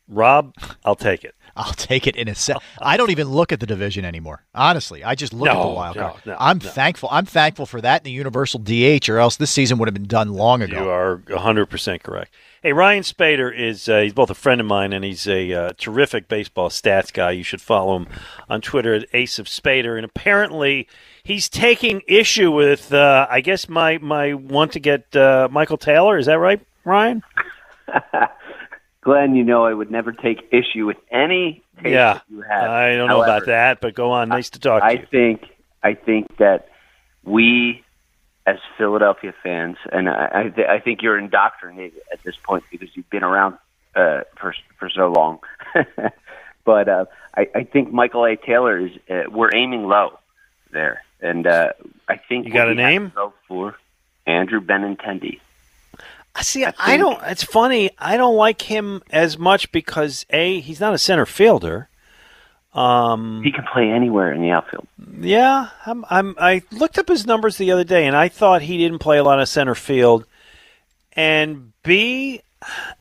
Rob, 0.07 0.53
I'll 0.85 0.95
take 0.95 1.23
it. 1.23 1.35
I'll 1.57 1.73
take 1.73 2.05
it 2.05 2.15
in 2.15 2.27
a 2.27 2.35
sec. 2.35 2.57
I 2.79 2.97
don't 2.97 3.09
even 3.09 3.29
look 3.29 3.51
at 3.51 3.59
the 3.59 3.65
division 3.65 4.05
anymore. 4.05 4.45
Honestly, 4.53 5.03
I 5.03 5.15
just 5.15 5.33
look 5.33 5.49
at 5.49 5.59
the 5.59 5.67
wild 5.67 5.97
card. 5.97 6.21
no, 6.25 6.37
I'm 6.39 6.59
no. 6.59 6.69
thankful. 6.69 7.09
I'm 7.11 7.25
thankful 7.25 7.65
for 7.65 7.81
that 7.81 8.01
and 8.01 8.05
the 8.05 8.11
universal 8.11 8.59
DH, 8.59 9.09
or 9.09 9.17
else 9.17 9.37
this 9.37 9.49
season 9.49 9.79
would 9.79 9.87
have 9.87 9.95
been 9.95 10.05
done 10.05 10.33
long 10.33 10.61
ago. 10.61 10.83
You 10.83 10.89
are 10.89 11.17
100% 11.17 12.03
correct. 12.03 12.31
Hey, 12.61 12.73
Ryan 12.73 13.01
Spaeder 13.01 13.51
is 13.55 13.89
uh, 13.89 14.01
he's 14.01 14.13
both 14.13 14.29
a 14.29 14.35
friend 14.35 14.61
of 14.61 14.67
mine 14.67 14.93
and 14.93 15.03
he's 15.03 15.27
a 15.27 15.51
uh, 15.53 15.71
terrific 15.77 16.27
baseball 16.27 16.69
stats 16.69 17.11
guy. 17.11 17.31
You 17.31 17.43
should 17.43 17.61
follow 17.61 17.95
him 17.95 18.07
on 18.49 18.61
Twitter 18.61 18.93
at 18.93 19.05
Ace 19.13 19.39
of 19.39 19.47
Spaeder. 19.47 19.95
And 19.95 20.05
apparently, 20.05 20.87
he's 21.23 21.49
taking 21.49 22.01
issue 22.07 22.51
with 22.51 22.93
uh, 22.93 23.25
I 23.29 23.41
guess 23.41 23.67
my 23.67 23.97
my 23.99 24.33
want 24.33 24.73
to 24.73 24.79
get 24.79 25.15
uh, 25.15 25.47
Michael 25.51 25.77
Taylor. 25.77 26.17
Is 26.17 26.27
that 26.27 26.39
right, 26.39 26.59
Ryan? 26.83 27.23
Glenn, 29.07 29.35
you 29.37 29.45
know 29.45 29.63
I 29.63 29.73
would 29.73 29.89
never 29.89 30.11
take 30.11 30.49
issue 30.51 30.85
with 30.85 30.97
any 31.09 31.63
take 31.81 31.93
yeah, 31.93 32.19
you 32.29 32.41
have. 32.41 32.69
I 32.69 32.93
don't 32.97 33.07
know 33.07 33.23
about 33.23 33.45
that, 33.45 33.79
but 33.79 33.95
go 33.95 34.11
on. 34.11 34.27
Nice 34.27 34.49
to 34.49 34.59
talk 34.59 34.81
to 34.81 34.85
I 34.85 34.91
you. 34.91 35.07
think 35.09 35.45
I 35.81 35.93
think 35.93 36.35
that 36.39 36.67
we, 37.23 37.85
as 38.45 38.57
Philadelphia 38.77 39.33
fans, 39.41 39.77
and 39.93 40.09
I 40.09 40.29
I, 40.33 40.43
th- 40.49 40.67
I 40.67 40.79
think 40.81 41.01
you're 41.03 41.17
indoctrinated 41.17 42.01
at 42.11 42.21
this 42.23 42.35
point 42.43 42.65
because 42.69 42.89
you've 42.97 43.09
been 43.09 43.23
around 43.23 43.57
uh, 43.95 44.23
for 44.35 44.53
for 44.77 44.89
so 44.89 45.07
long. 45.07 45.39
but 46.65 46.89
uh, 46.89 47.05
I, 47.33 47.47
I 47.55 47.63
think 47.63 47.93
Michael 47.93 48.25
A. 48.25 48.35
Taylor 48.35 48.77
is 48.77 48.91
uh, 49.09 49.31
we're 49.31 49.55
aiming 49.55 49.87
low 49.87 50.19
there, 50.71 51.01
and 51.21 51.47
uh, 51.47 51.71
I 52.09 52.17
think 52.17 52.45
You 52.45 52.51
got 52.51 52.67
a 52.67 52.75
name? 52.75 53.13
Go 53.15 53.31
for 53.47 53.77
Andrew 54.25 54.59
Benintendi. 54.59 55.39
See, 56.41 56.65
I, 56.65 56.71
think- 56.71 57.01
don't. 57.01 57.21
It's 57.23 57.43
funny. 57.43 57.91
I 57.97 58.17
don't 58.17 58.35
like 58.35 58.61
him 58.61 59.01
as 59.11 59.37
much 59.37 59.71
because 59.71 60.25
a 60.29 60.59
he's 60.59 60.79
not 60.79 60.93
a 60.93 60.97
center 60.97 61.25
fielder. 61.25 61.89
Um, 62.73 63.41
He 63.43 63.51
can 63.51 63.65
play 63.73 63.89
anywhere 63.89 64.31
in 64.31 64.41
the 64.41 64.51
outfield. 64.51 64.87
Yeah, 65.19 65.69
I'm, 65.85 66.05
I'm. 66.09 66.35
I 66.37 66.61
looked 66.71 66.99
up 66.99 67.07
his 67.07 67.25
numbers 67.25 67.57
the 67.57 67.71
other 67.71 67.83
day, 67.83 68.05
and 68.05 68.15
I 68.15 68.27
thought 68.29 68.61
he 68.61 68.77
didn't 68.77 68.99
play 68.99 69.17
a 69.17 69.23
lot 69.23 69.39
of 69.39 69.49
center 69.49 69.73
field. 69.73 70.25
And 71.13 71.73
B, 71.81 72.41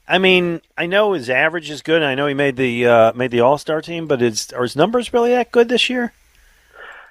I 0.09 0.17
mean, 0.19 0.63
I 0.79 0.87
know 0.87 1.13
his 1.13 1.29
average 1.29 1.69
is 1.69 1.83
good. 1.83 1.97
And 2.01 2.07
I 2.07 2.15
know 2.15 2.27
he 2.27 2.33
made 2.35 2.57
the 2.57 2.87
uh, 2.87 3.13
made 3.13 3.31
the 3.33 3.41
All 3.41 3.59
Star 3.59 3.83
team, 3.83 4.07
but 4.07 4.23
is 4.23 4.51
are 4.55 4.63
his 4.63 4.77
numbers 4.77 5.13
really 5.13 5.31
that 5.31 5.53
good 5.53 5.69
this 5.69 5.91
year? 5.91 6.13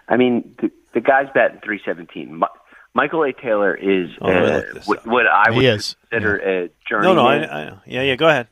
I 0.07 0.17
mean, 0.17 0.55
the, 0.59 0.71
the 0.93 1.01
guy's 1.01 1.27
batting 1.35 1.59
317. 1.63 2.39
Mi- 2.39 2.45
Michael 2.95 3.23
A. 3.25 3.33
Taylor 3.33 3.75
is 3.75 4.09
Oh, 4.21 4.31
uh, 4.31 4.63
look 4.73 4.87
what, 4.87 5.05
what 5.05 5.27
I 5.27 5.51
would 5.51 5.63
is, 5.63 5.95
consider 6.09 6.37
a 6.37 6.69
journeyman. 6.89 7.15
no, 7.17 7.25
I, 7.27 7.35
I. 7.35 7.63
Yeah, 7.85 8.01
yeah. 8.01 8.15
Go 8.15 8.27
ahead. 8.27 8.47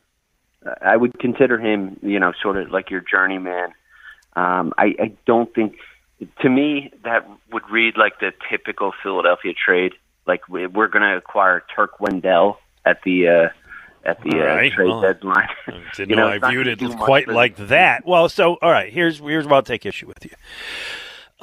I 0.80 0.96
would 0.96 1.18
consider 1.18 1.58
him, 1.58 1.98
you 2.02 2.20
know, 2.20 2.32
sort 2.42 2.56
of 2.58 2.70
like 2.70 2.90
your 2.90 3.00
journeyman. 3.00 3.70
Um, 4.36 4.72
I, 4.78 4.94
I 5.00 5.12
don't 5.26 5.52
think, 5.54 5.76
to 6.40 6.48
me, 6.48 6.90
that 7.04 7.26
would 7.52 7.68
read 7.70 7.96
like 7.96 8.20
the 8.20 8.32
typical 8.50 8.92
Philadelphia 9.02 9.52
trade. 9.54 9.92
Like 10.26 10.48
we- 10.48 10.66
we're 10.66 10.88
going 10.88 11.02
to 11.02 11.16
acquire 11.16 11.64
Turk 11.74 12.00
Wendell 12.00 12.58
at 12.84 13.02
the 13.04 13.28
uh, 13.28 13.48
at 14.06 14.22
the 14.22 14.36
All 14.36 14.42
uh, 14.42 14.54
right, 14.56 14.72
trade 14.72 14.88
well, 14.88 15.00
deadline. 15.00 15.48
Didn't 15.96 16.10
You 16.10 16.16
know, 16.16 16.28
know, 16.34 16.46
I 16.46 16.50
viewed 16.50 16.66
it 16.66 16.78
quite 16.98 17.28
like 17.28 17.56
that. 17.56 18.06
Well, 18.06 18.28
so 18.28 18.54
all 18.60 18.70
right. 18.70 18.92
Here's 18.92 19.18
here's 19.18 19.46
where 19.46 19.54
I'll 19.54 19.62
take 19.62 19.86
issue 19.86 20.06
with 20.06 20.24
you. 20.24 20.30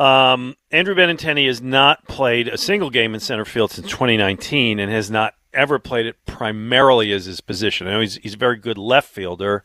Um, 0.01 0.55
Andrew 0.71 0.95
Benintendi 0.95 1.45
has 1.45 1.61
not 1.61 2.07
played 2.07 2.47
a 2.47 2.57
single 2.57 2.89
game 2.89 3.13
in 3.13 3.19
center 3.19 3.45
field 3.45 3.69
since 3.69 3.87
2019, 3.87 4.79
and 4.79 4.91
has 4.91 5.11
not 5.11 5.35
ever 5.53 5.77
played 5.77 6.07
it 6.07 6.15
primarily 6.25 7.11
as 7.11 7.25
his 7.25 7.39
position. 7.39 7.87
I 7.87 7.91
know 7.91 7.99
he's 7.99 8.15
he's 8.15 8.33
a 8.33 8.37
very 8.37 8.57
good 8.57 8.79
left 8.79 9.09
fielder. 9.09 9.63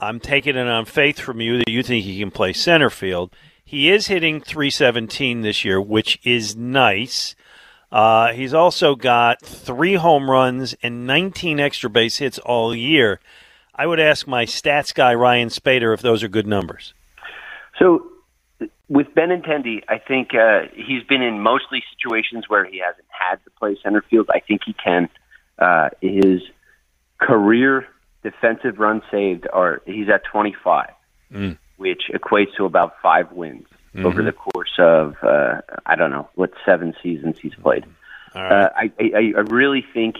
I'm 0.00 0.20
taking 0.20 0.54
it 0.54 0.68
on 0.68 0.84
faith 0.84 1.18
from 1.18 1.40
you 1.40 1.56
that 1.56 1.70
you 1.70 1.82
think 1.82 2.04
he 2.04 2.20
can 2.20 2.30
play 2.30 2.52
center 2.52 2.90
field. 2.90 3.34
He 3.64 3.88
is 3.88 4.08
hitting 4.08 4.42
317 4.42 5.40
this 5.40 5.64
year, 5.64 5.80
which 5.80 6.20
is 6.24 6.54
nice. 6.54 7.34
Uh, 7.90 8.34
he's 8.34 8.52
also 8.52 8.96
got 8.96 9.40
three 9.40 9.94
home 9.94 10.30
runs 10.30 10.74
and 10.82 11.06
19 11.06 11.58
extra 11.58 11.88
base 11.88 12.18
hits 12.18 12.38
all 12.40 12.74
year. 12.74 13.18
I 13.74 13.86
would 13.86 13.98
ask 13.98 14.26
my 14.26 14.44
stats 14.44 14.94
guy 14.94 15.14
Ryan 15.14 15.48
Spaeder 15.48 15.94
if 15.94 16.02
those 16.02 16.22
are 16.22 16.28
good 16.28 16.46
numbers. 16.46 16.92
So 17.78 18.10
with 18.88 19.08
Benintendi, 19.14 19.82
I 19.88 19.98
think 19.98 20.34
uh, 20.34 20.62
he's 20.74 21.02
been 21.04 21.22
in 21.22 21.40
mostly 21.40 21.82
situations 21.94 22.44
where 22.48 22.64
he 22.64 22.78
hasn't 22.78 23.06
had 23.10 23.36
to 23.44 23.50
play 23.58 23.76
center 23.82 24.02
field. 24.02 24.30
I 24.32 24.40
think 24.40 24.62
he 24.64 24.72
can. 24.72 25.08
Uh, 25.58 25.90
his 26.00 26.42
career 27.18 27.86
defensive 28.22 28.78
runs 28.78 29.02
saved 29.10 29.46
are 29.52 29.82
he's 29.86 30.08
at 30.08 30.24
25, 30.24 30.90
Mm. 31.32 31.58
which 31.76 32.04
equates 32.10 32.54
to 32.56 32.64
about 32.64 32.94
five 33.02 33.32
wins 33.32 33.66
Mm-hmm. 33.94 34.04
over 34.06 34.22
the 34.22 34.32
course 34.32 34.72
of 34.78 35.16
uh, 35.22 35.62
I 35.86 35.96
don't 35.96 36.10
know 36.10 36.28
what 36.34 36.52
seven 36.66 36.94
seasons 37.02 37.38
he's 37.40 37.54
played. 37.54 37.86
Right. 38.34 38.52
Uh, 38.52 38.68
I, 38.76 38.92
I 39.00 39.32
I 39.36 39.40
really 39.40 39.84
think 39.94 40.16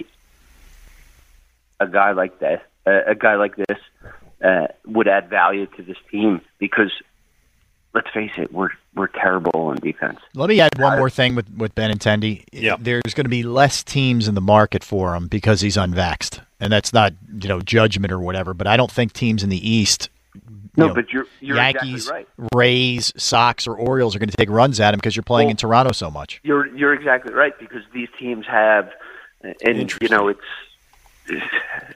a 1.78 1.87
guy 1.87 2.12
like 2.12 2.38
that, 2.40 2.62
uh, 2.87 3.02
a 3.07 3.14
guy 3.14 3.37
like 3.37 3.57
this, 3.57 3.78
uh, 4.42 4.68
would 4.87 5.07
add 5.07 5.28
value 5.28 5.66
to 5.76 5.83
this 5.83 5.98
team 6.11 6.40
because 6.59 6.90
let's 7.94 8.09
face 8.12 8.31
it, 8.37 8.53
we're 8.53 8.70
we're 8.94 9.07
terrible 9.09 9.53
on 9.55 9.77
defense. 9.77 10.18
Let 10.35 10.48
me 10.48 10.61
add 10.61 10.79
one 10.79 10.98
more 10.98 11.11
thing 11.11 11.35
with 11.35 11.48
with 11.57 11.74
Benintendi. 11.74 12.44
Yeah. 12.53 12.77
There's 12.79 13.14
going 13.14 13.24
to 13.24 13.31
be 13.31 13.42
less 13.42 13.83
teams 13.83 14.29
in 14.29 14.35
the 14.35 14.40
market 14.40 14.83
for 14.85 15.14
him 15.14 15.29
because 15.29 15.61
he's 15.61 15.77
unvaxxed, 15.77 16.40
and 16.61 16.72
that's 16.72 16.92
not 16.92 17.12
you 17.40 17.48
know 17.48 17.61
judgment 17.61 18.12
or 18.12 18.20
whatever. 18.20 18.55
But 18.55 18.66
I 18.66 18.77
don't 18.77 18.90
think 18.90 19.12
teams 19.12 19.42
in 19.42 19.51
the 19.51 19.68
East. 19.70 20.11
No, 20.77 20.85
you 20.85 20.88
know, 20.90 20.94
but 20.94 21.12
you're 21.12 21.27
you're 21.40 21.57
Yankees, 21.57 22.07
exactly 22.07 22.27
right. 22.38 22.48
Rays, 22.55 23.12
Sox, 23.16 23.66
or 23.66 23.74
Orioles 23.74 24.14
are 24.14 24.20
going 24.20 24.31
to 24.31 24.37
take 24.37 24.51
runs 24.51 24.79
at 24.79 24.94
him 24.94 24.98
because 24.98 25.16
you're 25.16 25.22
playing 25.24 25.46
Well- 25.46 25.53
in 25.53 25.57
Toronto 25.57 25.92
so 25.92 26.11
much. 26.11 26.40
You're 26.44 26.66
you're 26.77 26.94
exactly 26.94 27.35
right 27.35 27.59
because 27.59 27.83
these 27.92 28.09
teams 28.18 28.46
have, 28.46 28.90
and 29.42 29.92
you 30.01 30.09
know 30.09 30.29
it's 30.29 30.40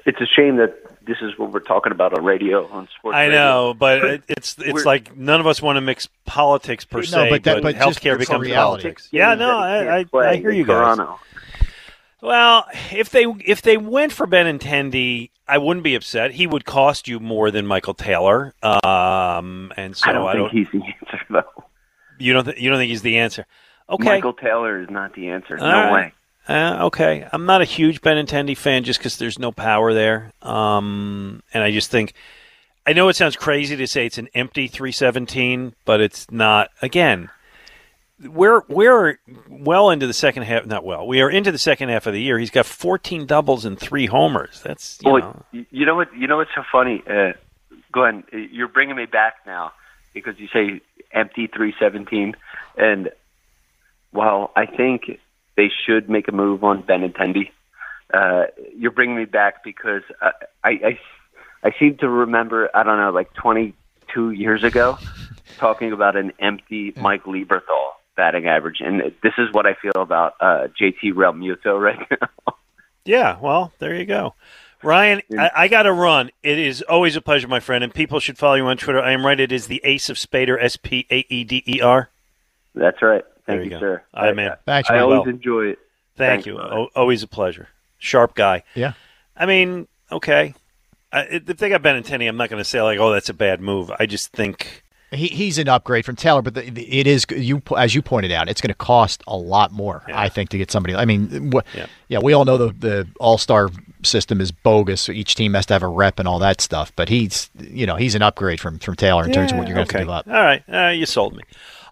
it's 0.04 0.20
a 0.20 0.26
shame 0.26 0.56
that 0.56 0.76
this 1.06 1.18
is 1.22 1.36
what 1.38 1.52
we're 1.52 1.60
talking 1.60 1.92
about 1.92 2.16
on 2.16 2.24
radio 2.24 2.66
on 2.68 2.88
sports. 2.98 3.14
I 3.16 3.24
radio. 3.26 3.38
know, 3.38 3.74
but 3.74 4.04
it, 4.04 4.22
it's 4.28 4.56
it's 4.58 4.72
We're- 4.72 4.84
like 4.84 5.16
none 5.16 5.40
of 5.40 5.46
us 5.46 5.60
want 5.62 5.76
to 5.76 5.80
mix 5.80 6.08
politics 6.24 6.84
per 6.84 6.98
No, 6.98 7.04
se, 7.04 7.30
but 7.30 7.44
that- 7.44 7.62
but 7.62 7.76
just 7.76 8.00
healthcare 8.00 8.18
becomes 8.18 8.42
reality. 8.42 8.82
politics. 8.82 9.08
Yeah, 9.10 9.34
no, 9.34 9.58
I, 9.58 10.00
I, 10.00 10.06
I 10.18 10.36
hear 10.36 10.50
you 10.50 10.64
guys. 10.64 10.96
Toronto. 10.96 11.18
Well, 12.20 12.66
if 12.92 13.10
they 13.10 13.24
if 13.44 13.62
they 13.62 13.76
went 13.76 14.12
for 14.12 14.26
Ben 14.28 14.58
Benintendi, 14.58 15.30
I 15.48 15.58
wouldn't 15.58 15.82
be 15.82 15.96
upset. 15.96 16.30
He 16.32 16.46
would 16.46 16.64
cost 16.64 17.08
you 17.08 17.18
more 17.18 17.50
than 17.50 17.66
Michael 17.66 17.94
Taylor, 17.94 18.54
um, 18.62 19.72
and 19.76 19.96
so 19.96 20.08
I 20.08 20.12
don't 20.12 20.28
I 20.28 20.32
think 20.34 20.44
don't. 20.44 20.56
he's 20.56 20.68
the 20.72 20.82
answer 20.86 21.24
though. 21.30 21.64
You 22.18 22.32
don't. 22.34 22.44
Th- 22.44 22.58
you 22.60 22.70
don't 22.70 22.78
think 22.78 22.90
he's 22.90 23.02
the 23.02 23.18
answer? 23.18 23.44
Okay. 23.90 24.04
Michael 24.04 24.34
Taylor 24.34 24.80
is 24.80 24.88
not 24.88 25.14
the 25.14 25.30
answer. 25.30 25.58
All 25.58 25.66
no 25.66 25.72
right. 25.72 25.92
way. 25.92 26.12
Uh, 26.48 26.78
okay, 26.86 27.26
I'm 27.32 27.46
not 27.46 27.62
a 27.62 27.64
huge 27.64 28.00
Benintendi 28.00 28.56
fan 28.56 28.84
just 28.84 28.98
because 28.98 29.16
there's 29.16 29.38
no 29.38 29.52
power 29.52 29.94
there, 29.94 30.32
um, 30.42 31.42
and 31.54 31.62
I 31.62 31.70
just 31.70 31.90
think 31.90 32.14
I 32.86 32.92
know 32.92 33.08
it 33.08 33.16
sounds 33.16 33.36
crazy 33.36 33.76
to 33.76 33.86
say 33.86 34.06
it's 34.06 34.18
an 34.18 34.28
empty 34.34 34.66
317, 34.66 35.74
but 35.84 36.00
it's 36.00 36.30
not. 36.30 36.70
Again, 36.80 37.30
we're 38.20 38.62
we're 38.68 39.20
well 39.48 39.90
into 39.90 40.06
the 40.08 40.12
second 40.12 40.42
half. 40.44 40.66
Not 40.66 40.84
well. 40.84 41.06
We 41.06 41.20
are 41.20 41.30
into 41.30 41.52
the 41.52 41.58
second 41.58 41.90
half 41.90 42.06
of 42.06 42.12
the 42.12 42.20
year. 42.20 42.38
He's 42.38 42.50
got 42.50 42.66
14 42.66 43.26
doubles 43.26 43.64
and 43.64 43.78
three 43.78 44.06
homers. 44.06 44.60
That's 44.64 44.98
you 45.02 45.10
Boy, 45.10 45.18
know. 45.20 45.44
you 45.52 45.86
know 45.86 45.94
what? 45.94 46.16
You 46.16 46.26
know 46.26 46.38
what's 46.38 46.50
so 46.54 46.64
funny? 46.72 47.02
Uh, 47.08 47.32
Glenn, 47.92 48.24
you're 48.32 48.68
bringing 48.68 48.96
me 48.96 49.06
back 49.06 49.34
now 49.46 49.72
because 50.12 50.38
you 50.38 50.48
say 50.48 50.80
empty 51.12 51.46
317, 51.46 52.34
and 52.76 53.10
while 54.10 54.50
I 54.56 54.66
think 54.66 55.20
they 55.56 55.70
should 55.86 56.08
make 56.08 56.28
a 56.28 56.32
move 56.32 56.64
on 56.64 56.82
Benintendi, 56.82 57.50
uh, 58.12 58.44
you're 58.76 58.90
bringing 58.90 59.16
me 59.16 59.24
back 59.24 59.64
because 59.64 60.02
I, 60.20 60.32
I 60.64 60.98
I 61.64 61.72
seem 61.78 61.96
to 61.98 62.08
remember 62.08 62.68
I 62.74 62.82
don't 62.82 62.98
know 62.98 63.10
like 63.10 63.32
22 63.34 64.30
years 64.32 64.64
ago 64.64 64.98
talking 65.58 65.92
about 65.92 66.16
an 66.16 66.32
empty 66.38 66.92
Mike 66.96 67.24
Lieberthal 67.24 67.92
batting 68.16 68.46
average, 68.46 68.80
and 68.80 69.00
this 69.22 69.32
is 69.38 69.52
what 69.52 69.66
I 69.66 69.74
feel 69.74 69.92
about 69.96 70.34
uh, 70.40 70.68
JT 70.80 71.12
Realmuto 71.14 71.80
right 71.80 71.98
now. 72.10 72.54
Yeah, 73.04 73.38
well, 73.40 73.72
there 73.78 73.94
you 73.94 74.04
go. 74.04 74.34
Ryan, 74.82 75.22
I, 75.38 75.50
I 75.54 75.68
got 75.68 75.84
to 75.84 75.92
run. 75.92 76.30
It 76.42 76.58
is 76.58 76.82
always 76.82 77.14
a 77.14 77.20
pleasure, 77.20 77.46
my 77.46 77.60
friend, 77.60 77.84
and 77.84 77.94
people 77.94 78.18
should 78.18 78.36
follow 78.36 78.54
you 78.54 78.66
on 78.66 78.76
Twitter. 78.76 79.00
I 79.00 79.12
am 79.12 79.24
right. 79.24 79.38
It 79.38 79.52
is 79.52 79.68
the 79.68 79.80
Ace 79.84 80.10
of 80.10 80.16
Spaeder, 80.16 80.60
S 80.60 80.76
P 80.76 81.06
A 81.10 81.24
E 81.28 81.44
D 81.44 81.62
E 81.66 81.80
R. 81.80 82.10
That's 82.74 83.00
right. 83.00 83.24
There 83.46 83.56
Thank 83.58 83.66
you 83.70 83.76
you, 83.76 83.80
sir. 83.80 84.02
All 84.14 84.22
right, 84.22 84.30
I- 84.30 84.34
man. 84.34 84.56
Thanks, 84.66 84.90
I 84.90 84.94
man. 84.94 85.02
always 85.02 85.18
Well, 85.20 85.28
enjoy 85.28 85.66
it. 85.66 85.78
Thank 86.16 86.44
Thanks, 86.44 86.46
you. 86.46 86.58
O- 86.58 86.88
always 86.94 87.22
a 87.22 87.26
pleasure. 87.28 87.68
Sharp 87.98 88.34
guy. 88.34 88.62
Yeah. 88.74 88.92
I 89.36 89.46
mean, 89.46 89.88
okay. 90.10 90.54
I, 91.12 91.22
if 91.30 91.56
they 91.58 91.68
got 91.68 91.82
Benintendi, 91.82 92.28
I'm 92.28 92.36
not 92.36 92.48
going 92.50 92.60
to 92.60 92.68
say 92.68 92.80
like, 92.82 92.98
"Oh, 92.98 93.12
that's 93.12 93.28
a 93.28 93.34
bad 93.34 93.60
move." 93.60 93.90
I 93.98 94.06
just 94.06 94.32
think 94.32 94.82
He, 95.10 95.28
he's 95.28 95.58
an 95.58 95.68
upgrade 95.68 96.04
from 96.04 96.16
Taylor, 96.16 96.40
but 96.42 96.54
the, 96.54 96.70
the, 96.70 97.00
it 97.00 97.06
is 97.06 97.24
you 97.30 97.60
as 97.76 97.94
you 97.94 98.02
pointed 98.02 98.32
out. 98.32 98.48
It's 98.48 98.60
going 98.60 98.68
to 98.70 98.74
cost 98.74 99.22
a 99.26 99.36
lot 99.36 99.72
more, 99.72 100.02
I 100.06 100.28
think, 100.28 100.50
to 100.50 100.58
get 100.58 100.70
somebody. 100.70 100.94
I 100.94 101.04
mean, 101.04 101.50
wh- 101.52 101.76
Yeah. 101.76 101.86
yeah. 102.08 102.18
we 102.22 102.32
all 102.32 102.44
know 102.44 102.56
the 102.58 102.72
the 102.72 103.08
All 103.20 103.36
Star 103.38 103.70
system 104.02 104.40
is 104.40 104.50
bogus. 104.52 105.02
So 105.02 105.12
each 105.12 105.34
team 105.34 105.54
has 105.54 105.66
to 105.66 105.74
have 105.74 105.82
a 105.82 105.88
rep 105.88 106.18
and 106.18 106.26
all 106.28 106.38
that 106.40 106.60
stuff. 106.60 106.92
But 106.96 107.08
he's 107.08 107.50
you 107.58 107.86
know 107.86 107.96
he's 107.96 108.14
an 108.14 108.22
upgrade 108.22 108.60
from 108.60 108.78
from 108.78 108.96
Taylor 108.96 109.24
in 109.24 109.32
terms 109.32 109.52
of 109.52 109.58
what 109.58 109.66
you're 109.68 109.74
going 109.76 109.86
to 109.86 109.96
okay. 109.98 110.06
have 110.06 110.24
to 110.24 110.24
give 110.24 110.32
up. 110.32 110.36
All 110.38 110.42
right, 110.44 110.62
uh, 110.68 110.90
you 110.92 111.04
sold 111.06 111.36
me. 111.36 111.42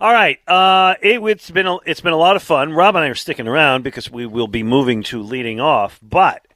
All 0.01 0.15
right, 0.15 0.41
uh, 0.49 0.95
it, 1.03 1.23
it's 1.23 1.51
been 1.51 1.67
a, 1.67 1.77
it's 1.85 2.01
been 2.01 2.15
a 2.15 2.17
lot 2.17 2.35
of 2.35 2.43
fun. 2.43 2.73
Rob 2.73 2.97
and 2.97 3.05
I 3.05 3.09
are 3.09 3.15
sticking 3.15 3.47
around 3.47 3.85
because 3.85 4.11
we 4.11 4.25
will 4.25 4.49
be 4.49 4.63
moving 4.63 5.03
to 5.05 5.21
leading 5.21 5.61
off, 5.61 6.01
but 6.03 6.47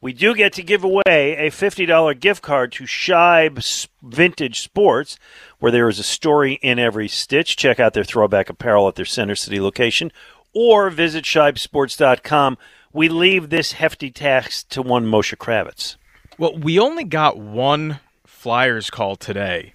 we 0.00 0.12
do 0.12 0.36
get 0.36 0.52
to 0.52 0.62
give 0.62 0.84
away 0.84 1.02
a 1.36 1.50
fifty 1.50 1.84
dollar 1.84 2.14
gift 2.14 2.42
card 2.42 2.70
to 2.72 2.84
Shibe 2.84 3.88
Vintage 4.04 4.60
Sports, 4.60 5.18
where 5.58 5.72
there 5.72 5.88
is 5.88 5.98
a 5.98 6.04
story 6.04 6.60
in 6.62 6.78
every 6.78 7.08
stitch. 7.08 7.56
Check 7.56 7.80
out 7.80 7.92
their 7.92 8.04
throwback 8.04 8.48
apparel 8.48 8.86
at 8.86 8.94
their 8.94 9.04
Center 9.04 9.34
City 9.34 9.60
location, 9.60 10.12
or 10.54 10.88
visit 10.88 11.24
shibesports.com. 11.24 12.56
We 12.92 13.08
leave 13.08 13.50
this 13.50 13.72
hefty 13.72 14.12
task 14.12 14.68
to 14.68 14.80
one 14.80 15.06
Moshe 15.06 15.36
Kravitz. 15.36 15.96
Well, 16.38 16.56
we 16.56 16.78
only 16.78 17.02
got 17.02 17.36
one 17.36 17.98
Flyers 18.24 18.90
call 18.90 19.16
today, 19.16 19.74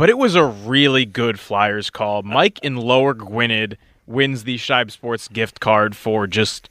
but 0.00 0.08
it 0.08 0.16
was 0.16 0.34
a 0.34 0.46
really 0.46 1.04
good 1.04 1.38
Flyers 1.38 1.90
call. 1.90 2.22
Mike 2.22 2.58
in 2.62 2.74
Lower 2.74 3.12
Gwynedd 3.12 3.76
wins 4.06 4.44
the 4.44 4.56
Shibe 4.56 4.90
Sports 4.90 5.28
gift 5.28 5.60
card 5.60 5.94
for 5.94 6.26
just 6.26 6.70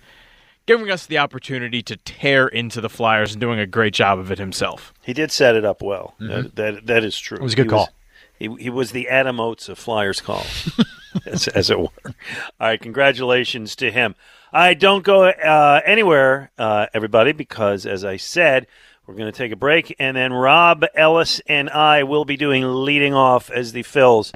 giving 0.66 0.90
us 0.90 1.06
the 1.06 1.20
opportunity 1.20 1.84
to 1.84 1.96
tear 1.98 2.48
into 2.48 2.82
the 2.82 2.90
Flyers 2.90 3.34
and 3.34 3.40
doing 3.40 3.60
a 3.60 3.68
great 3.68 3.94
job 3.94 4.18
of 4.18 4.32
it 4.32 4.40
himself. 4.40 4.96
He 5.04 5.14
did 5.14 5.32
set 5.32 5.56
it 5.56 5.64
up 5.64 5.84
well. 5.84 6.16
That, 6.20 6.56
that 6.56 6.88
that 6.88 7.04
is 7.04 7.20
true. 7.20 7.38
It 7.38 7.44
was 7.44 7.54
a 7.54 7.58
good 7.58 7.68
he 7.68 7.70
call. 7.70 7.90
he, 8.40 8.56
he 8.56 8.70
was 8.72 8.94
the 8.94 9.08
Adam 9.08 9.40
Oates 9.40 9.70
of 9.70 9.78
Flyers 9.78 10.22
call, 10.22 10.44
as, 11.28 11.48
as 11.50 11.70
it 11.70 11.80
were. 11.80 11.90
All 12.06 12.14
right, 12.60 12.82
congratulations 12.82 13.76
to 13.76 13.92
him. 13.92 14.16
I 14.52 14.74
don't 14.74 15.04
go 15.04 15.26
uh, 15.26 15.82
anywhere, 15.86 16.50
uh, 16.58 16.88
everybody, 16.96 17.34
because 17.34 17.86
as 17.86 18.04
I 18.04 18.18
said, 18.18 18.66
we're 19.10 19.16
going 19.16 19.32
to 19.32 19.36
take 19.36 19.52
a 19.52 19.56
break, 19.56 19.96
and 19.98 20.16
then 20.16 20.32
Rob 20.32 20.86
Ellis 20.94 21.42
and 21.48 21.68
I 21.72 22.04
will 22.04 22.26
be 22.26 22.38
doing 22.38 22.64
leading 22.64 23.16
off 23.16 23.50
as 23.50 23.72
the 23.72 23.82
Phils 23.82 24.32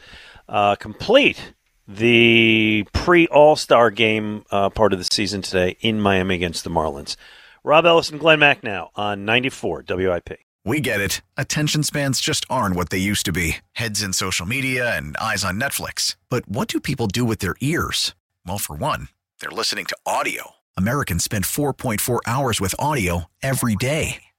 uh, 0.49 0.75
complete 0.77 1.53
the 1.87 2.83
pre 2.91 3.27
All 3.27 3.55
Star 3.55 3.91
game 3.91 4.45
uh, 4.49 4.71
part 4.71 4.91
of 4.91 4.97
the 4.97 5.05
season 5.05 5.43
today 5.43 5.77
in 5.81 6.01
Miami 6.01 6.33
against 6.33 6.63
the 6.63 6.71
Marlins. 6.71 7.15
Rob 7.63 7.85
Ellis 7.85 8.09
and 8.09 8.19
Glenn 8.19 8.39
Mack 8.39 8.63
now 8.63 8.89
on 8.95 9.25
94 9.25 9.85
WIP. 9.87 10.39
We 10.65 10.79
get 10.79 10.99
it. 10.99 11.21
Attention 11.37 11.83
spans 11.83 12.19
just 12.19 12.43
aren't 12.49 12.75
what 12.75 12.89
they 12.89 12.97
used 12.97 13.27
to 13.27 13.31
be 13.31 13.57
heads 13.73 14.01
in 14.01 14.11
social 14.11 14.47
media 14.47 14.97
and 14.97 15.15
eyes 15.17 15.43
on 15.43 15.59
Netflix. 15.59 16.15
But 16.29 16.49
what 16.49 16.67
do 16.67 16.79
people 16.79 17.05
do 17.05 17.25
with 17.25 17.39
their 17.39 17.55
ears? 17.61 18.15
Well, 18.43 18.57
for 18.57 18.75
one, 18.75 19.09
they're 19.39 19.51
listening 19.51 19.85
to 19.85 19.97
audio. 20.03 20.55
Americans 20.75 21.23
spend 21.23 21.43
4.4 21.43 22.21
hours 22.25 22.59
with 22.59 22.73
audio 22.79 23.25
every 23.43 23.75
day. 23.75 24.23